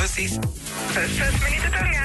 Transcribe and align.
Pussis. 0.00 0.32
Puss, 0.38 0.94
puss 0.94 1.18
med 1.42 1.50
lite 1.50 1.70
tunga. 1.78 2.02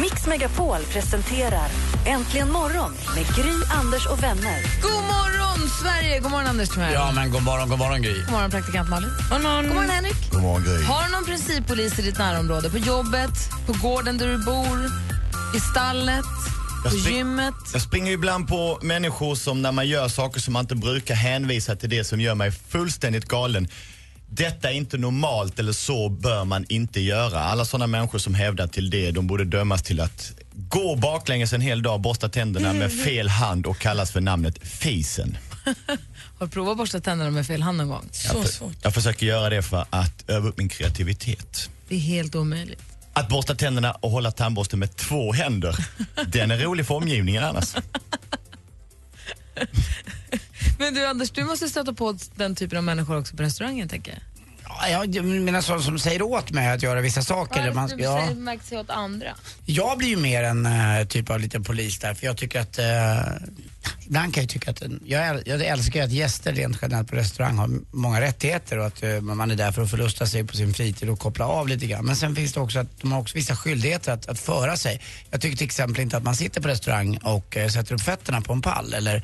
Mix 0.00 0.26
Megapol 0.26 0.78
presenterar 0.92 1.68
Äntligen 2.06 2.52
morgon 2.52 2.92
med 3.14 3.26
Gry, 3.36 3.52
Anders 3.70 4.06
och 4.06 4.22
vänner. 4.22 4.62
God 4.82 4.92
morgon, 4.92 5.68
Sverige! 5.82 6.20
God 6.20 6.30
morgon, 6.30 6.46
Anders 6.48 6.68
Timell. 6.68 6.92
Ja, 6.92 7.12
men 7.14 7.30
god 7.30 7.42
morgon, 7.42 7.68
god 7.68 7.78
morgon 7.78 8.02
Gry. 8.02 8.22
God 8.22 8.30
morgon, 8.30 8.50
praktikant 8.50 8.90
Malin. 8.90 9.10
God 9.30 9.40
morgon, 9.42 9.64
god 9.66 9.74
morgon 9.74 9.90
Henrik. 9.90 10.30
God 10.32 10.42
morgon 10.42 10.62
Gry. 10.64 10.82
Har 10.84 11.04
du 11.06 11.12
någon 11.12 11.24
princippolis 11.24 11.98
i 11.98 12.02
ditt 12.02 12.18
närområde? 12.18 12.70
På 12.70 12.78
jobbet, 12.78 13.30
på 13.66 13.72
gården 13.72 14.18
där 14.18 14.28
du 14.28 14.38
bor, 14.44 14.86
i 15.56 15.60
stallet, 15.60 16.24
Jag 16.84 16.92
spring- 16.92 17.16
gymmet? 17.16 17.54
Jag 17.72 17.82
springer 17.82 18.12
ibland 18.12 18.48
på 18.48 18.78
människor 18.82 19.34
som 19.34 19.62
när 19.62 19.72
man 19.72 19.88
gör 19.88 20.08
saker 20.08 20.40
som 20.40 20.52
man 20.52 20.60
inte 20.60 20.74
brukar 20.74 21.14
hänvisa 21.14 21.76
till 21.76 21.90
det 21.90 22.04
som 22.04 22.20
gör 22.20 22.34
mig 22.34 22.50
fullständigt 22.68 23.24
galen. 23.24 23.68
Detta 24.30 24.70
är 24.70 24.74
inte 24.74 24.98
normalt 24.98 25.58
eller 25.58 25.72
så 25.72 26.08
bör 26.08 26.44
man 26.44 26.64
inte 26.68 27.00
göra. 27.00 27.40
Alla 27.40 27.64
sådana 27.64 27.86
människor 27.86 28.18
som 28.18 28.34
hävdar 28.34 28.66
till 28.66 28.90
det, 28.90 29.10
de 29.10 29.26
borde 29.26 29.44
dömas 29.44 29.82
till 29.82 30.00
att 30.00 30.32
gå 30.52 30.96
baklänges 30.96 31.52
en 31.52 31.60
hel 31.60 31.82
dag, 31.82 32.00
borsta 32.00 32.28
tänderna 32.28 32.72
med 32.72 32.92
fel 32.92 33.28
hand 33.28 33.66
och 33.66 33.78
kallas 33.78 34.10
för 34.10 34.20
namnet 34.20 34.58
fisen. 34.68 35.38
Har 36.38 36.46
du 36.46 36.48
provat 36.48 36.70
att 36.72 36.78
borsta 36.78 37.00
tänderna 37.00 37.30
med 37.30 37.46
fel 37.46 37.62
hand 37.62 37.78
någon 37.78 37.88
gång? 37.88 38.08
Jag, 38.24 38.48
för, 38.48 38.70
jag 38.82 38.94
försöker 38.94 39.26
göra 39.26 39.50
det 39.50 39.62
för 39.62 39.86
att 39.90 40.24
öva 40.30 40.48
upp 40.48 40.58
min 40.58 40.68
kreativitet. 40.68 41.70
Det 41.88 41.94
är 41.94 41.98
helt 42.00 42.34
omöjligt. 42.34 42.82
Att 43.12 43.28
borsta 43.28 43.54
tänderna 43.54 43.92
och 43.92 44.10
hålla 44.10 44.30
tandborsten 44.30 44.78
med 44.78 44.96
två 44.96 45.32
händer, 45.32 45.76
den 46.26 46.50
är 46.50 46.58
rolig 46.58 46.86
för 46.86 46.94
omgivningen 46.94 47.44
annars. 47.44 47.74
Men 50.78 50.94
du 50.94 51.06
Anders, 51.06 51.30
du 51.30 51.44
måste 51.44 51.68
stöta 51.68 51.92
på 51.92 52.18
den 52.34 52.54
typen 52.54 52.78
av 52.78 52.84
människor 52.84 53.18
också 53.18 53.36
på 53.36 53.42
restaurangen 53.42 53.88
tänker 53.88 54.12
jag. 54.12 54.20
Ja, 54.90 55.04
jag 55.04 55.24
menar 55.24 55.60
sådana 55.60 55.82
som 55.82 55.98
säger 55.98 56.22
åt 56.22 56.50
mig 56.50 56.68
att 56.68 56.82
göra 56.82 57.00
vissa 57.00 57.22
saker. 57.22 57.60
Är 57.60 57.72
Man, 57.72 57.90
ja, 57.98 58.26
säger 58.26 58.64
sig 58.64 58.78
åt 58.78 58.90
andra? 58.90 59.34
jag 59.64 59.98
blir 59.98 60.08
ju 60.08 60.16
mer 60.16 60.42
en 60.42 60.66
eh, 60.66 61.06
typ 61.06 61.30
av 61.30 61.40
liten 61.40 61.64
polis 61.64 61.98
där, 61.98 62.14
för 62.14 62.26
jag 62.26 62.36
tycker 62.36 62.60
att 62.60 62.78
uh, 62.78 62.84
Ibland 64.08 64.34
kan 64.34 64.42
jag 64.42 64.50
tycka 64.50 64.70
att, 64.70 64.82
jag, 65.04 65.22
äl- 65.22 65.42
jag 65.46 65.60
älskar 65.60 66.02
att 66.04 66.12
gäster 66.12 66.52
rent 66.52 66.78
generellt 66.82 67.10
på 67.10 67.16
restaurang 67.16 67.58
har 67.58 67.70
många 67.90 68.20
rättigheter 68.20 68.78
och 68.78 68.86
att 68.86 69.02
uh, 69.02 69.20
man 69.20 69.50
är 69.50 69.56
där 69.56 69.72
för 69.72 69.82
att 69.82 69.90
förlusta 69.90 70.26
sig 70.26 70.44
på 70.44 70.56
sin 70.56 70.74
fritid 70.74 71.08
och 71.08 71.18
koppla 71.18 71.46
av 71.46 71.68
lite 71.68 71.86
grann. 71.86 72.04
Men 72.04 72.16
sen 72.16 72.36
finns 72.36 72.52
det 72.52 72.60
också 72.60 72.78
att 72.78 73.00
de 73.00 73.12
har 73.12 73.20
också 73.20 73.34
vissa 73.34 73.56
skyldigheter 73.56 74.12
att, 74.12 74.28
att 74.28 74.40
föra 74.40 74.76
sig. 74.76 75.00
Jag 75.30 75.40
tycker 75.40 75.56
till 75.56 75.66
exempel 75.66 76.02
inte 76.02 76.16
att 76.16 76.22
man 76.22 76.36
sitter 76.36 76.60
på 76.60 76.68
restaurang 76.68 77.16
och 77.16 77.56
uh, 77.56 77.68
sätter 77.68 77.94
upp 77.94 78.00
fötterna 78.00 78.40
på 78.40 78.52
en 78.52 78.62
pall 78.62 78.94
eller 78.94 79.16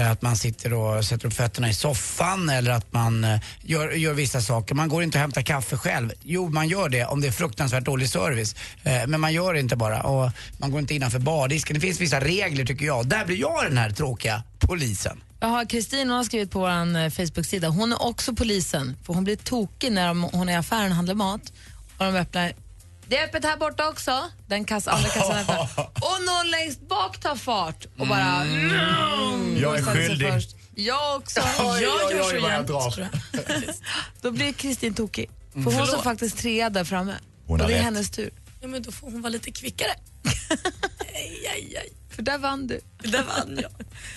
uh, 0.00 0.10
att 0.10 0.22
man 0.22 0.36
sitter 0.36 0.72
och 0.72 1.04
sätter 1.04 1.26
upp 1.26 1.34
fötterna 1.34 1.68
i 1.68 1.74
soffan 1.74 2.48
eller 2.48 2.70
att 2.70 2.92
man 2.92 3.26
gör, 3.62 3.90
gör 3.90 4.12
vissa 4.14 4.40
saker. 4.40 4.74
Man 4.74 4.88
går 4.88 5.02
inte 5.02 5.18
och 5.18 5.22
hämtar 5.22 5.42
kaffe 5.42 5.76
själv. 5.76 6.12
Jo, 6.22 6.48
man 6.48 6.68
gör 6.68 6.88
det 6.88 7.04
om 7.04 7.20
det 7.20 7.26
är 7.26 7.32
fruktansvärt 7.32 7.84
dålig 7.84 8.08
service. 8.08 8.54
Men 9.06 9.20
man 9.20 9.32
gör 9.32 9.54
det 9.54 9.60
inte 9.60 9.76
bara 9.76 10.02
och 10.02 10.30
man 10.58 10.70
går 10.70 10.80
inte 10.80 10.94
innanför 10.94 11.18
bardisken. 11.18 11.74
Det 11.74 11.80
finns 11.80 12.00
vissa 12.00 12.20
regler 12.20 12.64
tycker 12.64 12.86
jag. 12.86 13.06
Där 13.06 13.24
blir 13.24 13.36
jag 13.36 13.64
den 13.64 13.78
här 13.78 13.90
tråkiga 13.90 14.27
polisen. 14.58 15.20
Jag 15.40 15.48
har 15.48 15.64
Kristin 15.64 16.08
hon 16.08 16.16
har 16.16 16.24
skrivit 16.24 16.50
på 16.50 16.58
vår 16.58 16.96
eh, 16.96 17.10
Facebook-sida. 17.10 17.68
Hon 17.68 17.92
är 17.92 18.02
också 18.02 18.34
polisen. 18.34 18.96
För 19.06 19.14
Hon 19.14 19.24
blir 19.24 19.36
tokig 19.36 19.92
när 19.92 20.08
de, 20.08 20.22
hon 20.22 20.48
är 20.48 20.52
i 20.52 20.56
affären 20.56 20.90
och 20.90 20.96
handlar 20.96 21.14
mat. 21.14 21.52
Och 21.98 22.04
de 22.04 22.16
öppnar 22.16 22.52
det 23.08 23.18
är 23.18 23.24
öppet 23.24 23.44
här 23.44 23.56
borta 23.56 23.88
också. 23.88 24.30
Den 24.46 24.64
kass, 24.64 24.88
andra 24.88 25.08
kassan 25.08 25.36
är. 25.36 25.60
Och 25.80 26.24
någon 26.26 26.50
längst 26.50 26.88
bak 26.88 27.20
tar 27.20 27.36
fart 27.36 27.86
och 27.98 28.06
bara... 28.06 28.42
Mm, 28.42 29.56
Jag 29.56 29.78
är 29.78 29.82
skyldig. 29.82 30.32
först. 30.32 30.56
Jag 30.74 31.16
också. 31.16 31.40
Oj, 31.40 31.82
jag 31.82 32.12
gör 32.12 32.22
så 32.22 32.36
jämt. 32.36 33.80
Då 34.22 34.30
blir 34.30 34.52
Kristin 34.52 34.94
tokig. 34.94 35.30
För 35.52 35.60
hon 35.60 35.86
står 35.86 36.02
faktiskt 36.02 36.38
trea 36.38 36.70
där 36.70 36.84
framme. 36.84 37.14
Hon 37.46 37.60
och 37.60 37.68
det 37.68 37.74
är 37.74 37.76
rätt. 37.76 37.84
hennes 37.84 38.10
tur. 38.10 38.30
Ja, 38.60 38.68
men 38.68 38.82
då 38.82 38.92
får 38.92 39.10
hon 39.10 39.22
vara 39.22 39.30
lite 39.30 39.50
kvickare. 39.50 39.90
aj, 41.14 41.46
aj, 41.54 41.76
aj. 41.76 41.92
För 42.18 42.22
där 42.22 42.38
vann 42.38 42.66
du. 42.66 42.80
Där 43.02 43.24
vann 43.24 43.58
jag. 43.62 43.70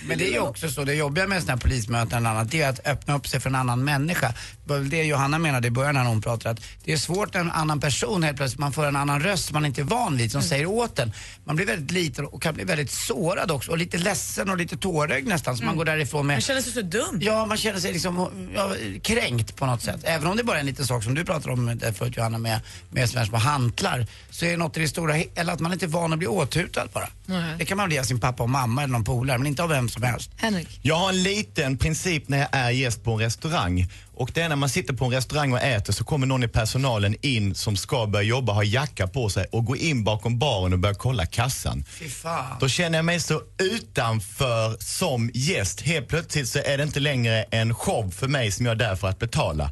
Men 0.06 0.18
det 0.18 0.28
är 0.28 0.32
ju 0.32 0.38
också 0.38 0.68
så, 0.70 0.84
det 0.84 0.94
jobbiga 0.94 1.26
med 1.26 1.42
sådana 1.42 1.56
här 1.56 1.60
polismöten 1.60 2.26
och 2.26 2.32
annat, 2.32 2.50
det 2.50 2.62
är 2.62 2.68
att 2.68 2.86
öppna 2.86 3.16
upp 3.16 3.28
sig 3.28 3.40
för 3.40 3.48
en 3.50 3.54
annan 3.54 3.84
människa. 3.84 4.28
Det 4.28 4.72
var 4.72 4.78
väl 4.78 4.90
det 4.90 5.02
Johanna 5.04 5.38
menade 5.38 5.68
i 5.68 5.70
början 5.70 5.94
när 5.94 6.04
hon 6.04 6.22
pratade, 6.22 6.50
att 6.50 6.60
det 6.84 6.92
är 6.92 6.96
svårt 6.96 7.34
när 7.34 7.40
en 7.40 7.50
annan 7.50 7.80
person 7.80 8.22
helt 8.22 8.36
plötsligt, 8.36 8.58
man 8.60 8.72
får 8.72 8.86
en 8.86 8.96
annan 8.96 9.20
röst 9.20 9.52
man 9.52 9.66
inte 9.66 9.80
är 9.80 9.84
van 9.84 10.16
vid, 10.16 10.32
som 10.32 10.42
säger 10.42 10.66
åt 10.66 10.98
en. 10.98 11.12
Man 11.44 11.56
blir 11.56 11.66
väldigt 11.66 11.90
liten 11.90 12.26
och 12.26 12.42
kan 12.42 12.54
bli 12.54 12.64
väldigt 12.64 12.90
sårad 12.90 13.50
också 13.50 13.70
och 13.70 13.78
lite 13.78 13.98
ledsen 13.98 14.50
och 14.50 14.56
lite 14.56 14.76
tårögd 14.76 15.28
nästan, 15.28 15.56
så 15.56 15.64
man 15.64 15.76
går 15.76 15.84
därifrån 15.84 16.26
med 16.26 16.34
Man 16.34 16.40
känner 16.40 16.60
sig 16.62 16.72
så 16.72 16.82
dum. 16.82 17.18
Ja, 17.20 17.46
man 17.46 17.56
känner 17.56 17.80
sig 17.80 17.92
liksom 17.92 18.48
ja, 18.54 18.74
kränkt 19.02 19.56
på 19.56 19.66
något 19.66 19.82
sätt. 19.82 20.00
Även 20.04 20.26
om 20.26 20.36
det 20.36 20.44
bara 20.44 20.56
är 20.56 20.60
en 20.60 20.66
liten 20.66 20.86
sak 20.86 21.04
som 21.04 21.14
du 21.14 21.24
pratade 21.24 21.52
om 21.52 21.78
där 21.78 21.92
förut 21.92 22.16
Johanna 22.16 22.38
med, 22.38 22.60
med 22.90 23.10
sådana 23.10 23.26
små 23.26 23.38
hantlar. 23.38 24.06
Så 24.30 24.44
är 24.44 24.50
det 24.50 24.56
något 24.56 24.76
i 24.76 24.80
det 24.80 24.88
stora, 24.88 25.14
he- 25.14 25.28
eller 25.34 25.52
att 25.52 25.60
man 25.60 25.72
inte 25.72 25.84
är 25.84 25.88
van 25.88 26.12
att 26.12 26.18
bli 26.18 26.28
åthutad 26.28 26.86
bara. 26.92 27.08
Nej. 27.26 27.54
Det 27.58 27.64
kan 27.64 27.76
man 27.76 27.88
bli 27.92 27.98
av 27.98 28.04
sin 28.04 28.20
pappa 28.20 28.42
och 28.42 28.50
mamma 28.50 28.82
eller 28.82 28.92
någon 28.92 29.04
polare, 29.04 29.38
men 29.38 29.46
inte 29.46 29.62
av 29.62 29.68
vem 29.68 29.88
som 29.88 30.02
helst. 30.02 30.30
Henrik. 30.36 30.80
Jag 30.82 30.94
har 30.94 31.08
en 31.08 31.22
liten 31.22 31.78
princip 31.78 32.28
när 32.28 32.38
jag 32.38 32.48
är 32.52 32.70
gäst 32.70 33.04
på 33.04 33.12
en 33.12 33.18
restaurang. 33.18 33.86
Och 34.14 34.30
det 34.34 34.40
är 34.40 34.48
när 34.48 34.56
man 34.56 34.68
sitter 34.68 34.94
på 34.94 35.04
en 35.04 35.10
restaurang 35.10 35.52
och 35.52 35.60
äter 35.60 35.92
så 35.92 36.04
kommer 36.04 36.26
någon 36.26 36.44
i 36.44 36.48
personalen 36.48 37.16
in 37.22 37.54
som 37.54 37.76
ska 37.76 38.06
börja 38.06 38.22
jobba, 38.22 38.52
har 38.52 38.62
jacka 38.62 39.06
på 39.06 39.28
sig 39.28 39.46
och 39.52 39.64
går 39.64 39.76
in 39.76 40.04
bakom 40.04 40.38
baren 40.38 40.72
och 40.72 40.78
börjar 40.78 40.94
kolla 40.94 41.26
kassan. 41.26 41.84
Fy 41.88 42.08
fan. 42.08 42.56
Då 42.60 42.68
känner 42.68 42.98
jag 42.98 43.04
mig 43.04 43.20
så 43.20 43.42
utanför 43.58 44.76
som 44.78 45.30
gäst. 45.34 45.80
Helt 45.80 46.08
plötsligt 46.08 46.48
så 46.48 46.58
är 46.58 46.76
det 46.78 46.82
inte 46.82 47.00
längre 47.00 47.42
en 47.42 47.74
show 47.74 48.10
för 48.10 48.28
mig 48.28 48.52
som 48.52 48.66
jag 48.66 48.72
är 48.72 48.76
där 48.76 48.96
för 48.96 49.08
att 49.08 49.18
betala. 49.18 49.70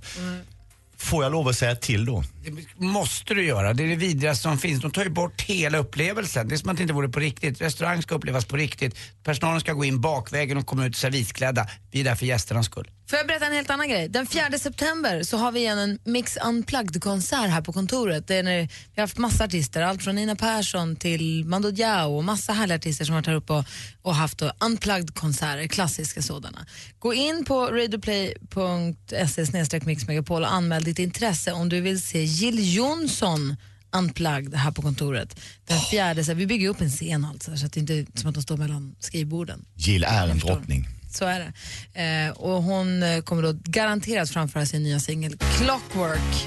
Får 1.01 1.23
jag 1.23 1.33
lov 1.33 1.49
att 1.49 1.57
säga 1.57 1.77
till 1.77 2.05
då? 2.05 2.25
Det 2.43 2.85
måste 2.85 3.35
du 3.35 3.45
göra. 3.45 3.73
Det 3.73 3.83
är 3.83 3.89
det 3.89 3.97
vidrigaste 3.97 4.43
som 4.43 4.59
finns. 4.59 4.83
De 4.83 4.91
tar 4.91 5.05
ju 5.05 5.11
bort 5.11 5.43
hela 5.43 5.79
upplevelsen. 5.79 6.49
Det 6.49 6.55
är 6.55 6.57
som 6.57 6.71
att 6.71 6.77
det 6.77 6.83
inte 6.83 6.95
vore 6.95 7.09
på 7.09 7.21
riktigt. 7.21 7.61
Restaurang 7.61 8.03
ska 8.03 8.15
upplevas 8.15 8.45
på 8.45 8.57
riktigt. 8.57 8.97
Personalen 9.25 9.61
ska 9.61 9.73
gå 9.73 9.85
in 9.85 10.01
bakvägen 10.01 10.59
och 10.59 10.67
komma 10.67 10.87
ut 10.87 10.97
servisklädda. 10.97 11.67
Vi 11.91 12.01
är 12.01 12.05
där 12.05 12.15
för 12.15 12.27
gästernas 12.27 12.67
skull. 12.67 12.91
Får 13.11 13.17
jag 13.17 13.27
berätta 13.27 13.47
en 13.47 13.53
helt 13.53 13.71
annan 13.71 13.89
grej? 13.89 14.09
Den 14.09 14.27
4 14.27 14.59
september 14.59 15.23
så 15.23 15.37
har 15.37 15.53
vi 15.53 15.61
igen 15.61 15.79
en 15.79 15.99
Mix 16.05 16.37
Unplugged-konsert 16.37 17.51
här 17.51 17.61
på 17.61 17.73
kontoret. 17.73 18.27
Det 18.27 18.37
är 18.37 18.43
när, 18.43 18.61
vi 18.61 18.69
har 18.97 19.03
haft 19.03 19.19
massa 19.19 19.45
artister, 19.45 19.83
allt 19.83 20.03
från 20.03 20.15
Nina 20.15 20.37
Persson 20.37 20.97
till 20.97 21.45
Mando 21.45 21.71
Diao 21.71 22.17
och 22.17 22.25
massa 22.25 22.53
härliga 22.53 22.77
artister 22.77 23.05
som 23.05 23.15
har 23.15 23.21
varit 23.21 23.27
här 23.27 23.35
uppe 23.35 23.53
och, 23.53 23.65
och 24.03 24.15
haft 24.15 24.43
Unplugged-konserter, 24.43 25.67
klassiska 25.67 26.23
sådana. 26.23 26.67
Gå 26.99 27.15
in 27.15 27.45
på 27.45 27.67
radioplay.se 27.67 29.47
mixmegapol 29.85 30.43
och 30.43 30.53
anmäl 30.53 30.85
ditt 30.85 30.99
intresse 30.99 31.53
om 31.53 31.69
du 31.69 31.81
vill 31.81 32.03
se 32.03 32.23
Jill 32.23 32.75
Johnson 32.77 33.57
Unplugged 33.93 34.55
här 34.55 34.71
på 34.71 34.83
kontoret. 34.83 35.41
Den 35.67 35.81
fjärde, 35.81 36.25
så 36.25 36.31
här, 36.31 36.37
vi 36.37 36.47
bygger 36.47 36.69
upp 36.69 36.81
en 36.81 36.91
scen 36.91 37.25
alltså, 37.25 37.57
så 37.57 37.67
att 37.67 37.73
det 37.73 37.81
inte 37.81 37.95
är 37.95 38.07
som 38.15 38.29
att 38.29 38.35
de 38.35 38.43
står 38.43 38.57
mellan 38.57 38.95
skrivborden. 39.01 39.65
Jill 39.75 40.05
är 40.05 40.29
en 40.29 40.39
drottning. 40.39 40.89
Så 41.13 41.25
är 41.25 41.53
det. 41.95 42.03
Eh, 42.03 42.31
och 42.31 42.63
hon 42.63 43.03
eh, 43.03 43.21
kommer 43.21 43.43
då 43.43 43.53
garanterat 43.65 44.31
framföra 44.31 44.67
sin 44.67 44.83
nya 44.83 45.01
singel 45.01 45.37
Clockwork. 45.39 46.47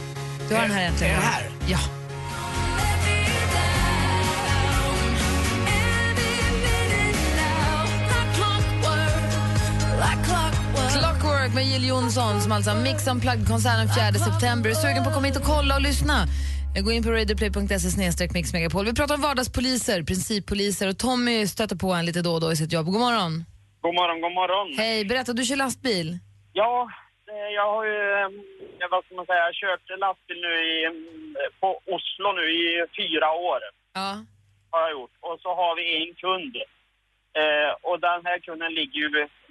Du 0.50 0.56
har 0.56 0.62
den 0.62 0.72
här 0.72 0.84
äntligen. 0.84 1.12
är 1.14 1.16
den 1.16 1.24
här? 1.24 1.50
Ja. 1.68 1.80
Clockwork 10.92 11.54
med 11.54 11.68
Jill 11.68 11.86
Johnson 11.86 12.42
som 12.42 12.52
alltså 12.52 12.72
har 12.72 12.82
Mix 12.82 13.08
Unplugged-konsert 13.08 13.78
den 13.78 14.14
4 14.14 14.26
september. 14.26 14.70
Är 14.70 14.74
sugen 14.74 15.04
på 15.04 15.10
att 15.10 15.16
komma 15.16 15.28
hit 15.28 15.38
och 15.38 15.44
kolla 15.44 15.76
och 15.76 15.82
lyssna? 15.82 16.28
Jag 16.76 16.84
går 16.86 16.94
in 16.94 17.04
på 17.04 17.12
radioplay.se 17.12 18.28
mixmegapol. 18.34 18.86
Vi 18.86 18.94
pratar 18.94 19.16
om 19.16 19.22
vardagspoliser, 19.22 20.04
princippoliser 20.04 20.88
och 20.90 20.98
Tommy 20.98 21.48
stöter 21.48 21.76
på 21.76 21.90
en 21.94 22.06
lite 22.06 22.22
då 22.22 22.32
och 22.34 22.42
då 22.42 22.52
i 22.52 22.56
sitt 22.56 22.74
jobb. 22.74 22.86
God 22.86 23.02
morgon. 23.08 23.34
God 23.82 23.96
morgon, 24.00 24.22
god 24.22 24.36
morgon. 24.40 24.68
Hej, 24.78 25.06
berätta, 25.06 25.34
du 25.34 25.44
kör 25.46 25.56
lastbil. 25.56 26.08
Ja, 26.54 26.90
jag 27.58 27.68
har 27.74 27.86
ju, 27.86 28.00
vad 28.92 29.06
ska 29.06 29.16
man 29.16 29.26
säga, 29.26 29.54
kört 29.62 30.00
lastbil 30.00 30.42
nu 30.46 30.54
i, 30.74 30.78
på 31.60 31.70
Oslo 31.96 32.30
nu 32.40 32.46
i 32.64 32.86
fyra 32.98 33.30
år. 33.32 33.62
Ja. 33.94 34.10
Har 34.72 34.82
jag 34.82 34.92
gjort. 34.92 35.16
Och 35.20 35.40
så 35.44 35.50
har 35.60 35.76
vi 35.76 35.86
en 36.02 36.16
kund. 36.16 36.56
Eh, 37.42 37.72
och 37.90 38.00
den 38.00 38.22
här 38.26 38.40
kunden 38.40 38.74
ligger 38.74 39.00
ju 39.04 39.10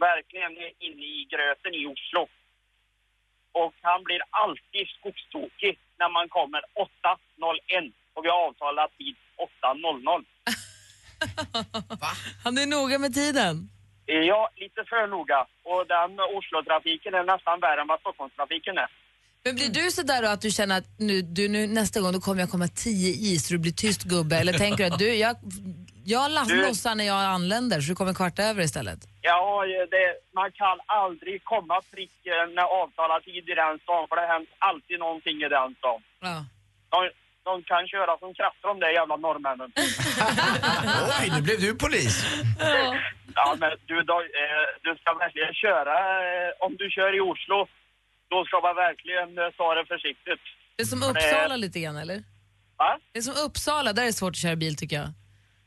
verkligen 0.09 0.53
inne 0.87 1.05
i 1.19 1.27
gröten 1.33 1.75
i 1.75 1.87
Oslo. 1.87 2.23
Och 3.53 3.75
han 3.83 4.01
blir 4.05 4.23
alltid 4.31 4.85
skogstokig 4.97 5.79
när 6.03 6.11
man 6.19 6.29
kommer 6.37 6.61
8.01 6.87 7.93
och 8.15 8.23
vi 8.25 8.29
har 8.35 8.41
avtalat 8.49 8.91
tid 8.99 9.17
8.00. 9.39 10.25
Han 12.45 12.55
är 12.63 12.67
noga 12.77 12.97
med 13.05 13.13
tiden. 13.15 13.55
Ja, 14.31 14.41
lite 14.63 14.81
för 14.91 15.07
noga. 15.15 15.41
Och 15.71 15.83
den 15.95 16.11
Oslo-trafiken 16.37 17.13
är 17.15 17.25
nästan 17.33 17.57
värre 17.61 17.81
än 17.83 17.91
vad 17.93 18.01
Stockholmstrafiken 18.01 18.79
är. 18.85 18.91
Men 19.45 19.55
blir 19.55 19.71
du 19.79 19.91
så 19.91 20.03
där 20.03 20.23
då 20.23 20.29
att 20.29 20.41
du 20.41 20.51
känner 20.51 20.79
att 20.79 20.89
nu, 20.99 21.23
du, 21.23 21.49
nu, 21.49 21.67
nästa 21.67 22.01
gång 22.01 22.13
då 22.13 22.21
kommer 22.21 22.41
jag 22.41 22.51
komma 22.51 22.69
tio 22.69 23.11
i 23.29 23.39
så 23.39 23.55
du 23.55 23.59
blir 23.59 23.73
tyst 23.73 24.03
gubbe? 24.03 24.37
Eller 24.37 24.53
tänker 24.53 24.85
du 24.85 24.85
att 24.93 24.99
du, 24.99 25.15
jag, 25.15 25.37
jag 26.05 26.47
Du- 26.49 26.63
lossar 26.67 26.95
när 26.95 27.05
jag 27.05 27.21
anländer 27.37 27.81
så 27.81 27.89
du 27.89 27.95
kommer 27.95 28.15
kvart 28.15 28.39
över 28.39 28.63
istället? 28.63 28.99
Ja, 29.21 29.65
det, 29.91 30.07
man 30.35 30.53
kan 30.53 30.77
aldrig 30.87 31.45
komma 31.45 31.81
prick 31.93 32.17
när 32.57 32.67
avtalad 32.83 33.25
tid 33.25 33.45
i 33.53 33.55
den 33.55 33.79
stan, 33.85 34.03
för 34.09 34.17
det 34.21 34.27
händer 34.33 34.53
alltid 34.59 34.99
någonting 34.99 35.37
i 35.47 35.49
den 35.59 35.75
stan. 35.81 36.01
Ja. 36.21 36.37
De, 36.95 36.99
de 37.49 37.63
kan 37.71 37.83
köra 37.95 38.19
som 38.19 38.35
krafter 38.35 38.69
de 38.69 38.81
där 38.81 38.93
jävla 38.99 39.17
norrmännen. 39.17 39.71
Oj, 41.21 41.27
nu 41.37 41.41
blev 41.47 41.61
du 41.61 41.75
polis. 41.85 42.15
Ja, 43.35 43.57
men 43.61 43.71
du, 43.87 44.03
då, 44.03 44.17
eh, 44.43 44.65
du 44.83 44.91
ska 45.01 45.09
verkligen 45.25 45.55
köra, 45.65 45.95
eh, 46.29 46.51
om 46.67 46.77
du 46.77 46.91
kör 46.91 47.17
i 47.17 47.21
Oslo, 47.21 47.59
då 48.31 48.45
ska 48.45 48.61
man 48.61 48.77
verkligen 48.87 49.29
eh, 49.39 49.51
ta 49.59 49.75
det 49.75 49.87
försiktigt. 49.87 50.43
Det 50.77 50.83
är 50.83 50.87
som 50.87 51.03
Uppsala 51.03 51.57
lite 51.57 51.81
grann 51.81 51.97
eller? 51.97 52.23
Va? 52.77 52.99
Det 53.13 53.19
är 53.19 53.23
som 53.23 53.35
Uppsala, 53.47 53.93
där 53.93 54.03
är 54.03 54.07
det 54.07 54.13
svårt 54.13 54.31
att 54.31 54.37
köra 54.45 54.57
bil 54.57 54.77
tycker 54.77 54.97
jag. 54.97 55.09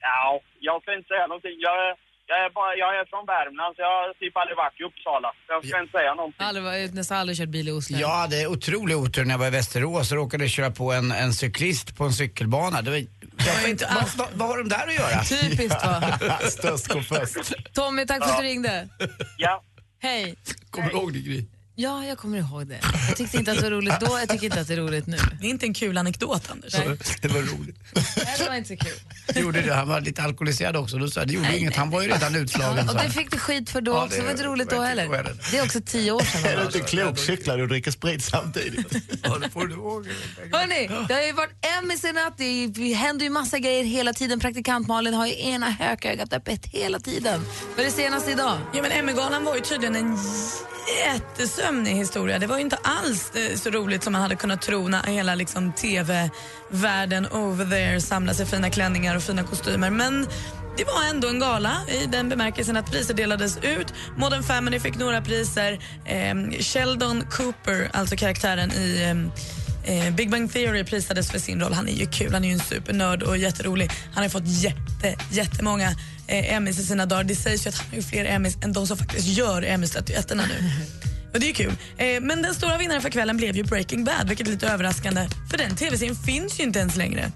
Ja, 0.09 0.25
jag 0.67 0.75
ska 0.81 0.89
inte 0.97 1.07
säga 1.13 1.25
någonting. 1.31 1.55
Jag, 1.67 1.75
är- 1.87 1.97
jag, 2.31 2.37
är, 2.45 2.49
bara, 2.59 2.71
jag 2.83 2.91
är 2.99 3.05
från 3.11 3.25
Värmland, 3.33 3.71
så 3.75 3.81
jag 3.81 3.93
har 3.99 4.13
typ 4.21 4.37
aldrig 4.41 4.57
varit 4.63 4.79
i 4.81 4.83
Uppsala. 4.89 5.29
Jag 5.47 5.65
ska 5.67 5.79
inte 5.81 5.91
säga 5.99 6.13
någonting. 6.13 6.45
Aldrig, 6.47 6.63
varit- 6.65 6.93
nästan 6.93 7.17
aldrig 7.17 7.37
kört 7.37 7.49
bil 7.57 7.67
i 7.69 7.71
Oslo. 7.71 7.97
Jag 7.97 8.15
hade 8.23 8.47
otrolig 8.47 8.97
otur 8.97 9.23
när 9.25 9.31
jag 9.35 9.39
var 9.39 9.47
i 9.47 9.49
Västerås 9.59 10.11
och 10.11 10.17
råkade 10.17 10.49
köra 10.49 10.71
på 10.71 10.91
en, 10.93 11.11
en 11.11 11.33
cyklist 11.33 11.97
på 11.97 12.03
en 12.03 12.13
cykelbana. 12.13 12.81
Det 12.81 12.89
var, 12.91 12.97
jag 13.47 13.61
var 13.61 13.69
inte, 13.69 13.85
vad, 13.95 14.09
vad, 14.17 14.29
vad 14.39 14.47
har 14.47 14.57
de 14.57 14.69
där 14.69 14.87
att 14.87 14.93
göra? 15.01 15.23
Typiskt 15.23 15.85
va? 15.85 16.17
Störst 16.49 16.87
går 16.87 17.01
först. 17.01 17.73
Tommy, 17.73 18.05
tack 18.05 18.23
för 18.23 18.31
att 18.31 18.37
du 18.41 18.43
ringde. 18.47 18.87
Ja. 19.37 19.63
Hej. 19.99 20.35
Kommer 20.69 20.89
du 20.89 20.93
ihåg 20.97 21.13
det 21.13 21.19
Gry? 21.19 21.45
Ja, 21.77 22.05
jag 22.05 22.17
kommer 22.17 22.37
ihåg 22.37 22.67
det. 22.67 22.79
Jag 23.07 23.17
tyckte 23.17 23.37
inte 23.37 23.51
att 23.51 23.57
det 23.57 23.63
var 23.63 23.71
roligt 23.71 23.93
då, 23.99 24.19
jag 24.19 24.29
tycker 24.29 24.45
inte 24.45 24.59
att 24.61 24.67
det 24.67 24.73
är 24.73 24.77
roligt 24.77 25.07
nu. 25.07 25.17
Det 25.41 25.45
är 25.45 25.49
inte 25.49 25.65
en 25.65 25.73
kul 25.73 25.97
anekdot, 25.97 26.51
Anders. 26.51 26.73
Nej. 26.73 26.97
Det 27.21 27.27
var 27.27 27.41
roligt. 27.41 27.75
Nej, 27.93 28.35
det 28.39 28.45
var 28.49 28.55
inte 28.55 28.69
så 28.69 28.85
kul. 28.85 28.93
Det 29.27 29.39
gjorde 29.39 29.61
det. 29.61 29.73
Han 29.73 29.87
var 29.87 30.01
lite 30.01 30.21
alkoholiserad 30.23 30.75
också. 30.75 30.97
Då 30.97 31.07
sa 31.07 31.19
jag, 31.19 31.27
det 31.27 31.33
gjorde 31.33 31.47
Nej, 31.47 31.59
inget. 31.59 31.75
Han 31.75 31.89
var 31.89 32.01
ju 32.01 32.07
redan 32.07 32.35
utslagen. 32.35 32.85
Och 32.89 32.91
så 32.91 32.97
det 32.97 33.09
fick 33.09 33.31
du 33.31 33.37
skit 33.37 33.69
för 33.69 33.81
då 33.81 33.91
Ja, 33.91 34.03
också, 34.05 34.15
det 34.15 34.21
det 34.21 34.23
var 34.25 34.31
inte 34.31 34.43
roligt 34.43 34.69
då 34.69 34.81
heller. 34.81 35.05
roligt. 35.07 35.51
Det 35.51 35.57
är 35.57 35.63
också 35.63 35.81
tio 35.85 36.11
år 36.11 36.19
sedan. 36.23 36.45
Är 36.51 36.57
du 36.57 36.63
inte 36.63 36.79
klok? 36.79 37.17
Cyklar 37.19 37.57
du 37.57 37.63
och 37.63 37.69
dricker 37.69 37.91
sprit 37.91 38.23
samtidigt? 38.23 38.93
Ja, 39.23 39.37
det 39.37 39.49
får 39.49 39.67
du 39.67 39.73
ihåg. 39.73 40.07
Hörni, 40.51 40.87
det 41.07 41.13
har 41.13 41.21
ju 41.21 41.31
varit 41.31 41.65
Emmys 41.79 42.03
i 42.05 42.11
natt, 42.11 42.33
det 42.37 42.67
det 42.67 42.93
händer 42.93 43.23
ju 43.23 43.29
massa 43.29 43.59
grejer 43.59 43.83
hela 43.83 44.13
tiden. 44.13 44.39
Praktikant 44.39 44.87
Malin 44.87 45.13
har 45.13 45.27
ju 45.27 45.41
ena 45.41 45.69
hökögat 45.69 46.33
öppet 46.33 46.65
hela 46.65 46.99
tiden. 46.99 47.41
Vad 47.75 47.79
är 47.79 47.85
det 47.89 47.91
senaste 47.95 48.31
idag? 48.31 48.57
Ja, 48.73 48.81
men 48.81 48.91
Emmygalan 48.91 49.45
var 49.45 49.55
ju 49.55 49.61
tydligen 49.61 49.95
en 49.95 50.17
jättesömnig 51.05 51.91
historia. 51.91 52.39
Det 52.39 52.47
var 52.47 52.55
ju 52.55 52.61
inte 52.61 52.77
alls 52.83 53.31
eh, 53.35 53.55
så 53.55 53.69
roligt 53.69 54.03
som 54.03 54.13
man 54.13 54.21
hade 54.21 54.35
kunnat 54.35 54.61
tro 54.61 54.87
när 54.87 55.03
hela 55.03 55.35
liksom, 55.35 55.73
TV-världen 55.73 57.27
over 57.27 57.65
there 57.65 58.01
samlas 58.01 58.39
i 58.39 58.45
fina 58.45 58.69
klänningar 58.69 59.15
och 59.15 59.23
fina 59.23 59.43
kostymer. 59.43 59.89
Men 59.89 60.27
det 60.77 60.83
var 60.83 61.09
ändå 61.09 61.27
en 61.27 61.39
gala 61.39 61.77
i 61.87 62.05
den 62.05 62.29
bemärkelsen 62.29 62.77
att 62.77 62.91
priser 62.91 63.13
delades 63.13 63.57
ut. 63.57 63.93
Modern 64.17 64.43
Family 64.43 64.79
fick 64.79 64.97
några 64.97 65.21
priser. 65.21 65.79
Eh, 66.05 66.35
Sheldon 66.59 67.23
Cooper, 67.31 67.89
alltså 67.93 68.15
karaktären 68.15 68.71
i 68.71 69.03
ehm, 69.03 69.31
Eh, 69.87 70.13
Big 70.13 70.29
Bang 70.29 70.51
Theory 70.51 70.83
prisades 70.83 71.31
för 71.31 71.39
sin 71.39 71.61
roll. 71.61 71.73
Han 71.73 71.89
är 71.89 71.93
ju 71.93 72.05
kul, 72.05 72.33
han 72.33 72.43
är 72.43 72.47
ju 72.47 72.53
en 72.53 72.59
supernörd 72.59 73.23
och 73.23 73.37
jätterolig. 73.37 73.91
Han 74.13 74.23
har 74.23 74.29
fått 74.29 74.47
jätte, 74.47 75.15
jättemånga 75.31 75.89
eh, 76.27 76.53
Emmys 76.55 76.79
i 76.79 76.83
sina 76.83 77.05
dagar. 77.05 77.23
Det 77.23 77.35
sägs 77.35 77.65
ju 77.65 77.69
att 77.69 77.77
han 77.77 77.87
har 77.93 78.01
fler 78.01 78.25
Emmys 78.25 78.57
än 78.63 78.73
de 78.73 78.87
som 78.87 78.97
faktiskt 78.97 79.27
gör 79.27 79.61
Emmy-statyetterna 79.61 80.43
nu. 80.47 80.69
Och 81.33 81.39
det 81.39 81.49
är 81.49 81.53
kul. 81.53 81.73
Eh, 81.97 82.21
men 82.21 82.41
den 82.41 82.55
stora 82.55 82.77
vinnaren 82.77 83.01
för 83.01 83.09
kvällen 83.09 83.37
blev 83.37 83.55
ju 83.55 83.63
Breaking 83.63 84.03
Bad, 84.03 84.29
vilket 84.29 84.47
är 84.47 84.51
lite 84.51 84.67
överraskande. 84.67 85.27
För 85.51 85.57
den 85.57 85.75
tv-serien 85.75 86.15
finns 86.15 86.59
ju 86.59 86.63
inte 86.63 86.79
ens 86.79 86.95
längre. 86.95 87.31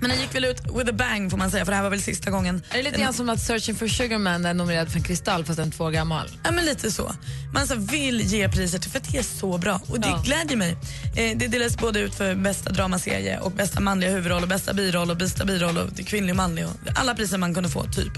Men 0.00 0.10
den 0.10 0.20
gick 0.20 0.34
väl 0.34 0.44
ut 0.44 0.60
with 0.78 0.90
a 0.90 0.92
bang 0.92 1.30
får 1.30 1.38
man 1.38 1.50
säga, 1.50 1.64
för 1.64 1.72
det 1.72 1.76
här 1.76 1.82
var 1.82 1.90
väl 1.90 2.02
sista 2.02 2.30
gången. 2.30 2.62
Är 2.70 2.76
det 2.76 2.82
lite 2.82 3.00
grann 3.00 3.12
som 3.12 3.28
att 3.28 3.40
Searching 3.40 3.74
for 3.74 3.88
Sugar 3.88 4.18
Man 4.18 4.44
är 4.44 4.54
nominerad 4.54 4.88
för 4.88 4.98
en 4.98 5.04
kristall 5.04 5.44
fast 5.44 5.56
den 5.56 5.70
två 5.70 5.84
år 5.84 5.90
gammal? 5.90 6.28
Ja, 6.42 6.50
men 6.50 6.64
lite 6.64 6.90
så. 6.92 7.12
Man 7.54 7.66
så 7.66 7.74
vill 7.74 8.20
ge 8.20 8.48
priser 8.48 8.78
till 8.78 8.90
för 8.90 8.98
att 8.98 9.12
det 9.12 9.18
är 9.18 9.22
så 9.22 9.58
bra 9.58 9.80
och 9.88 10.00
det 10.00 10.08
Ja. 10.08 10.22
glädjer 10.24 10.56
mig. 10.56 10.76
Eh, 11.16 11.38
det 11.38 11.46
delas 11.48 11.76
både 11.78 12.00
ut 12.00 12.14
för 12.14 12.34
bästa 12.34 12.70
dramaserie 12.72 13.38
och 13.38 13.52
bästa 13.52 13.80
manliga 13.80 14.10
huvudroll 14.10 14.42
och 14.42 14.48
bästa 14.48 14.74
biroll 14.74 15.10
och 15.10 15.16
bästa 15.16 15.44
biroll 15.44 15.78
och 15.78 16.06
kvinnlig 16.06 16.32
och 16.32 16.36
manlig. 16.36 16.64
Och 16.66 16.72
alla 16.94 17.14
priser 17.14 17.38
man 17.38 17.54
kunde 17.54 17.68
få, 17.68 17.84
typ. 17.84 18.12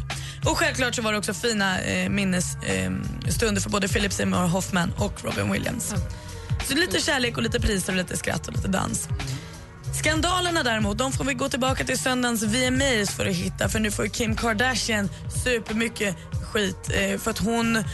Och 0.44 0.58
självklart 0.58 0.94
så 0.94 1.02
var 1.02 1.12
det 1.12 1.18
också 1.18 1.34
fina 1.34 1.80
eh, 1.80 2.08
minnesstunder 2.10 3.56
eh, 3.56 3.62
för 3.62 3.70
både 3.70 3.88
Philip 3.88 4.12
Seymour 4.12 4.46
Hoffman 4.46 4.92
och 4.96 5.24
Robin 5.24 5.52
Williams. 5.52 5.94
Så 6.68 6.74
lite 6.74 7.00
kärlek 7.00 7.36
och 7.36 7.42
lite 7.42 7.60
priser 7.60 7.92
och 7.92 7.96
lite 7.98 8.16
skratt 8.16 8.48
och 8.48 8.52
lite 8.56 8.68
dans. 8.68 9.08
Skandalerna 9.98 10.62
däremot, 10.62 10.98
de 10.98 11.12
får 11.12 11.24
vi 11.24 11.34
gå 11.34 11.48
tillbaka 11.48 11.84
till 11.84 11.98
söndagens 11.98 12.42
VMAs 12.42 13.10
för 13.10 13.26
att 13.26 13.34
hitta 13.34 13.68
för 13.68 13.80
nu 13.80 13.90
får 13.90 14.06
Kim 14.06 14.36
Kardashian 14.36 15.08
supermycket 15.44 16.16
skit 16.52 16.90
eh, 16.94 17.18
för 17.18 17.30
att 17.30 17.38
hon, 17.38 17.76
eh, 17.76 17.84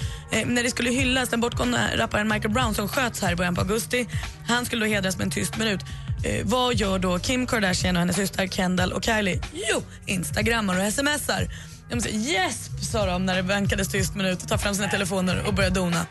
när 0.46 0.62
det 0.62 0.70
skulle 0.70 0.90
hyllas 0.90 1.28
den 1.28 1.40
bortgångna 1.40 1.96
rapparen 1.96 2.28
Michael 2.28 2.54
Brown 2.54 2.74
som 2.74 2.88
sköts 2.88 3.22
här 3.22 3.32
i 3.32 3.36
början 3.36 3.54
på 3.54 3.60
augusti, 3.60 4.06
han 4.48 4.66
skulle 4.66 4.86
då 4.86 4.92
hedras 4.92 5.16
med 5.16 5.24
en 5.24 5.30
tyst 5.30 5.56
minut. 5.56 5.80
Eh, 6.24 6.46
vad 6.46 6.74
gör 6.74 6.98
då 6.98 7.18
Kim 7.18 7.46
Kardashian 7.46 7.96
och 7.96 8.00
hennes 8.00 8.16
syster 8.16 8.46
Kendall 8.46 8.92
och 8.92 9.04
Kylie? 9.04 9.40
Jo, 9.52 9.82
instagrammar 10.06 10.86
och 10.86 10.92
smsar. 10.92 11.48
De 11.90 12.00
säger 12.00 12.18
yes, 12.18 12.70
sa 12.90 13.06
de 13.06 13.26
när 13.26 13.36
det 13.36 13.42
vankades 13.42 13.88
tyst 13.88 14.14
minut, 14.14 14.48
tar 14.48 14.58
fram 14.58 14.74
sina 14.74 14.88
telefoner 14.88 15.42
och 15.46 15.54
börjar 15.54 15.70
dona. 15.70 16.06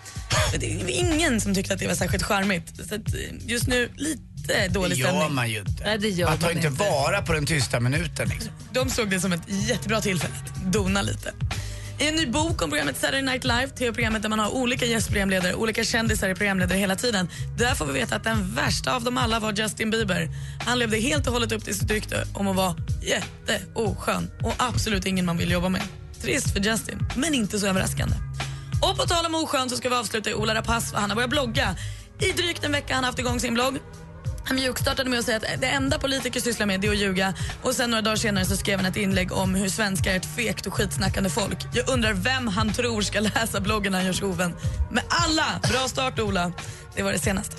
Men 0.51 0.59
Det 0.59 0.65
är 0.65 0.89
ingen 0.89 1.41
som 1.41 1.55
tyckte 1.55 1.73
att 1.73 1.79
det 1.79 1.87
var 1.87 1.95
särskilt 1.95 2.23
charmigt. 2.23 2.87
Så 2.89 2.95
att, 2.95 3.13
eh, 3.13 3.19
just 3.47 3.67
nu 3.67 3.89
lite 3.95 4.32
det 4.47 4.67
dålig 4.67 4.97
gör 4.97 5.07
stämning. 5.07 5.33
man 5.33 5.49
ju 5.49 5.59
inte. 5.59 5.83
Nej, 5.83 5.97
det 5.97 6.09
gör 6.09 6.29
man 6.29 6.37
tar 6.37 6.47
man 6.47 6.55
inte 6.57 6.67
inte. 6.67 6.83
vara 6.83 7.21
på 7.21 7.33
den 7.33 7.45
tysta 7.45 7.79
minuten. 7.79 8.29
Liksom. 8.29 8.51
De 8.71 8.89
såg 8.89 9.09
det 9.09 9.19
som 9.19 9.33
ett 9.33 9.41
jättebra 9.47 10.01
tillfälle 10.01 10.33
att 10.45 10.73
dona 10.73 11.01
lite. 11.01 11.33
I 11.99 12.07
en 12.07 12.15
ny 12.15 12.25
bok 12.25 12.61
om 12.61 12.69
programmet 12.69 12.97
Saturday 12.97 13.21
Night 13.21 13.43
Live, 13.43 13.67
tv-programmet 13.67 14.21
där 14.21 14.29
man 14.29 14.39
har 14.39 14.49
olika 14.49 14.85
gästprogramledare, 14.85 15.53
olika 15.53 15.83
kändisar 15.83 16.29
i 16.29 16.35
programledare 16.35 16.77
hela 16.77 16.95
tiden. 16.95 17.29
Där 17.57 17.75
får 17.75 17.85
vi 17.85 17.93
veta 17.93 18.15
att 18.15 18.23
den 18.23 18.55
värsta 18.55 18.95
av 18.95 19.03
dem 19.03 19.17
alla 19.17 19.39
var 19.39 19.53
Justin 19.53 19.91
Bieber. 19.91 20.29
Han 20.65 20.79
levde 20.79 20.97
helt 20.97 21.27
och 21.27 21.33
hållet 21.33 21.51
upp 21.51 21.63
till 21.65 21.75
sitt 21.79 21.91
rykte 21.91 22.27
om 22.33 22.47
att 22.47 22.55
vara 22.55 22.75
jätteoskön 23.01 24.31
och 24.43 24.53
absolut 24.57 25.05
ingen 25.05 25.25
man 25.25 25.37
vill 25.37 25.51
jobba 25.51 25.69
med. 25.69 25.81
Trist 26.21 26.53
för 26.53 26.59
Justin, 26.59 26.99
men 27.15 27.33
inte 27.33 27.59
så 27.59 27.67
överraskande. 27.67 28.15
Och 28.81 28.97
på 28.97 29.03
tal 29.03 29.25
om 29.25 29.35
oskön 29.35 29.69
så 29.69 29.77
ska 29.77 29.89
vi 29.89 29.95
avsluta 29.95 30.29
i 30.29 30.33
Ola 30.33 30.55
Rapace, 30.55 30.95
han 30.95 31.09
har 31.09 31.15
börjat 31.15 31.29
blogga. 31.29 31.75
I 32.19 32.31
drygt 32.31 32.63
en 32.63 32.71
vecka 32.71 32.87
har 32.87 32.95
han 32.95 33.03
haft 33.03 33.19
igång 33.19 33.39
sin 33.39 33.53
blogg. 33.53 33.79
Han 34.45 34.55
mjukstartade 34.55 35.09
med 35.09 35.19
att 35.19 35.25
säga 35.25 35.37
att 35.37 35.61
det 35.61 35.67
enda 35.67 35.99
politiker 35.99 36.39
sysslar 36.39 36.65
med 36.65 36.81
det 36.81 36.87
är 36.87 36.91
att 36.91 36.97
ljuga. 36.97 37.33
Och 37.61 37.73
sen 37.75 37.89
några 37.89 38.01
dagar 38.01 38.15
senare 38.15 38.45
så 38.45 38.57
skrev 38.57 38.77
han 38.77 38.85
ett 38.85 38.97
inlägg 38.97 39.31
om 39.31 39.55
hur 39.55 39.69
svenskar 39.69 40.11
är 40.11 40.15
ett 40.15 40.35
fegt 40.35 40.65
och 40.65 40.73
skitsnackande 40.73 41.29
folk. 41.29 41.57
Jag 41.73 41.89
undrar 41.89 42.13
vem 42.13 42.47
han 42.47 42.73
tror 42.73 43.01
ska 43.01 43.19
läsa 43.19 43.61
bloggen 43.61 43.91
när 43.91 43.99
han 43.99 44.05
gör 44.05 44.13
sig 44.13 44.27
ovän. 44.27 44.55
Med 44.91 45.03
alla! 45.07 45.45
Bra 45.69 45.87
start 45.87 46.19
Ola. 46.19 46.51
Det 46.95 47.03
var 47.03 47.11
det 47.11 47.19
senaste. 47.19 47.55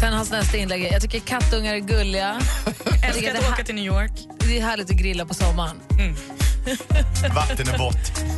Sen 0.00 0.12
hans 0.12 0.30
nästa 0.30 0.56
inlägg, 0.56 0.84
är, 0.84 0.92
jag 0.92 1.02
tycker 1.02 1.20
kattungar 1.20 1.74
är 1.74 1.78
gulliga. 1.78 2.40
Älskar 3.02 3.34
att 3.34 3.52
åka 3.52 3.64
till 3.64 3.74
New 3.74 3.84
York. 3.84 4.12
det 4.38 4.58
är 4.58 4.62
härligt 4.62 4.90
att 4.90 4.96
grilla 4.96 5.26
på 5.26 5.34
sommaren. 5.34 5.80
Vatten 7.34 7.68
är 7.68 7.78
bort. 7.78 7.96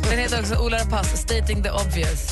Den 0.09 0.19
heter 0.19 0.39
också 0.39 0.55
Ola 0.55 0.77
Rapace, 0.77 1.17
Stating 1.17 1.63
the 1.63 1.69
obvious. 1.69 2.31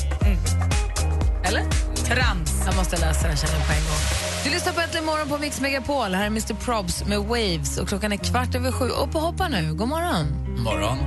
Eller? 1.43 1.63
Trams. 2.05 2.51
Jag 2.65 2.75
måste 2.75 2.97
läsa 2.97 3.27
den 3.27 3.37
känner 3.37 3.53
jag 3.53 3.67
på 3.67 3.73
en 3.73 3.79
gång. 3.79 4.24
Du 4.45 4.51
lyssnar 4.51 4.73
på 4.73 4.81
Äntligen 4.81 5.05
morgon 5.05 5.27
på 5.29 5.37
Mix 5.37 5.61
Megapol. 5.61 6.13
Här 6.13 6.23
är 6.23 6.27
Mr 6.27 6.53
Probs 6.53 7.05
med 7.05 7.19
Waves. 7.19 7.77
Och 7.77 7.87
klockan 7.87 8.11
är 8.11 8.17
kvart 8.17 8.55
över 8.55 8.71
sju. 8.71 8.85
Upp 8.85 9.15
och 9.15 9.21
hoppa 9.21 9.47
nu. 9.47 9.73
God 9.73 9.87
morgon. 9.87 10.25
Morgon. 10.63 10.97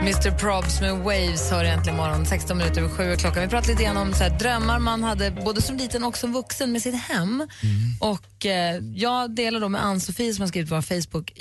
Mr 0.00 0.38
Probs 0.38 0.80
med 0.80 0.96
Waves 0.98 1.50
har 1.50 1.64
äntligen 1.64 1.96
morgon. 1.96 2.26
16 2.26 2.58
minuter 2.58 2.80
över 2.80 2.90
sju 2.94 3.16
klockan. 3.16 3.42
Vi 3.42 3.48
pratade 3.48 3.72
lite 3.72 3.84
grann 3.84 3.96
om 3.96 4.12
så 4.12 4.24
här, 4.24 4.38
drömmar 4.38 4.78
man 4.78 5.02
hade 5.02 5.30
både 5.30 5.62
som 5.62 5.76
liten 5.76 6.04
och 6.04 6.18
som 6.18 6.32
vuxen 6.32 6.72
med 6.72 6.82
sitt 6.82 7.02
hem. 7.02 7.48
Och 8.00 8.46
eh, 8.46 8.76
Jag 8.94 9.34
delar 9.34 9.60
då 9.60 9.68
med 9.68 9.84
Ann-Sofie 9.84 10.34
som 10.34 10.42
har 10.42 10.48
skrivit 10.48 10.68
på 10.68 10.74
vår 10.74 10.82
Facebook 10.82 11.32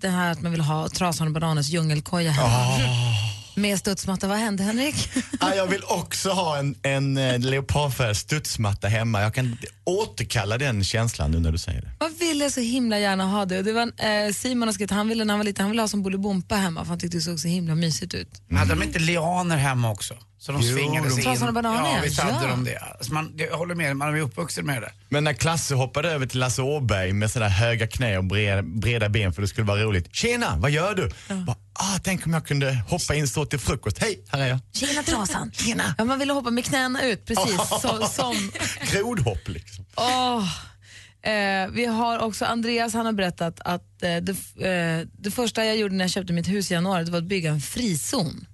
det 0.00 0.08
här 0.08 0.32
att 0.32 0.42
man 0.42 0.52
vill 0.52 0.60
ha 0.60 0.88
Trasan 0.88 1.26
och 1.26 1.32
Bananens 1.32 1.68
djungelkoja 1.68 2.30
hemma. 2.30 3.33
Med 3.56 3.78
studsmatta. 3.78 4.28
Vad 4.28 4.38
hände 4.38 4.62
Henrik? 4.62 5.08
Ja, 5.40 5.54
jag 5.54 5.66
vill 5.66 5.82
också 5.88 6.30
ha 6.30 6.58
en, 6.58 6.74
en 6.82 7.16
eh, 7.16 7.38
leopardfärgad 7.38 8.16
studsmatta 8.16 8.88
hemma. 8.88 9.22
Jag 9.22 9.34
kan 9.34 9.56
återkalla 9.84 10.58
den 10.58 10.84
känslan 10.84 11.30
nu 11.30 11.40
när 11.40 11.52
du 11.52 11.58
säger 11.58 11.80
det. 11.80 11.90
Vad 11.98 12.18
vill 12.18 12.40
jag 12.40 12.52
så 12.52 12.60
himla 12.60 12.98
gärna 12.98 13.24
ha 13.24 13.44
det? 13.44 13.62
Det 13.62 13.72
var, 13.72 13.82
eh, 13.82 14.32
Simon 14.32 14.68
har 14.68 14.72
skrivit 14.72 14.90
han 14.90 15.08
ville 15.08 15.24
när 15.24 15.32
han 15.34 15.38
var 15.38 15.44
liten 15.44 15.62
han 15.62 15.70
ville 15.70 15.82
ha 15.82 15.88
som 15.88 16.02
Bolibompa 16.02 16.54
hemma 16.54 16.80
för 16.80 16.88
han 16.88 16.98
tyckte 16.98 17.16
det 17.16 17.20
såg 17.20 17.40
så 17.40 17.48
himla 17.48 17.74
mysigt 17.74 18.14
ut. 18.14 18.28
Hade 18.50 18.70
de 18.74 18.82
inte 18.82 18.98
lianer 18.98 19.56
hemma 19.56 19.90
också? 19.90 20.14
Så 20.46 20.52
de 20.52 20.62
svingades 20.62 21.14
de- 21.14 21.20
in. 21.20 21.24
Trasan 21.26 21.48
och 21.48 21.54
bananen, 21.54 21.92
Ja, 21.96 22.00
visst 22.04 22.20
hade 22.20 22.44
ja. 22.44 22.50
de 22.50 22.64
det. 22.64 22.78
Alltså 22.78 23.12
man, 23.12 23.36
det- 23.36 23.44
jag 23.44 23.56
håller 23.56 23.74
med, 23.74 23.96
man 23.96 24.14
är 24.16 24.20
uppvuxen 24.20 24.66
med 24.66 24.82
det. 24.82 24.92
Men 25.08 25.24
när 25.24 25.32
Klasse 25.32 25.74
hoppade 25.74 26.10
över 26.10 26.26
till 26.26 26.40
Lasse 26.40 26.62
Åberg 26.62 27.12
med 27.12 27.30
sådana 27.30 27.48
höga 27.48 27.86
knä 27.86 28.18
och 28.18 28.24
breda, 28.24 28.62
breda 28.62 29.08
ben 29.08 29.32
för 29.32 29.42
det 29.42 29.48
skulle 29.48 29.66
vara 29.66 29.82
roligt. 29.82 30.14
Tjena, 30.14 30.56
vad 30.56 30.70
gör 30.70 30.94
du? 30.94 31.10
Bara, 31.34 31.56
ah, 31.72 31.98
tänk 32.02 32.26
om 32.26 32.32
jag 32.32 32.46
kunde 32.46 32.74
hoppa 32.88 33.14
in 33.14 33.28
så 33.28 33.46
till 33.46 33.58
frukost. 33.58 33.98
Hej, 33.98 34.24
här 34.28 34.40
är 34.40 34.46
jag. 34.48 34.58
Tjena 34.72 35.02
trasan. 35.02 35.52
Tjena. 35.56 35.94
Ja, 35.98 36.04
man 36.04 36.18
ville 36.18 36.32
hoppa 36.32 36.50
med 36.50 36.64
knäna 36.64 37.02
ut, 37.04 37.26
precis. 37.26 37.56
så, 37.82 38.06
som, 38.06 38.50
Grodhopp 38.92 39.48
liksom. 39.48 39.84
Åh. 39.96 40.48
Eh, 41.22 41.68
vi 41.72 41.84
har 41.86 42.18
också 42.18 42.44
Andreas, 42.44 42.94
han 42.94 43.06
har 43.06 43.12
berättat 43.12 43.60
att 43.60 44.02
eh, 44.02 44.16
det, 44.16 44.32
eh, 44.68 45.06
det 45.18 45.30
första 45.30 45.64
jag 45.64 45.76
gjorde 45.76 45.94
när 45.94 46.04
jag 46.04 46.10
köpte 46.10 46.32
mitt 46.32 46.48
hus 46.48 46.70
i 46.70 46.74
januari 46.74 47.04
det 47.04 47.10
var 47.10 47.18
att 47.18 47.24
bygga 47.24 47.50
en 47.50 47.60
frizon. 47.60 48.46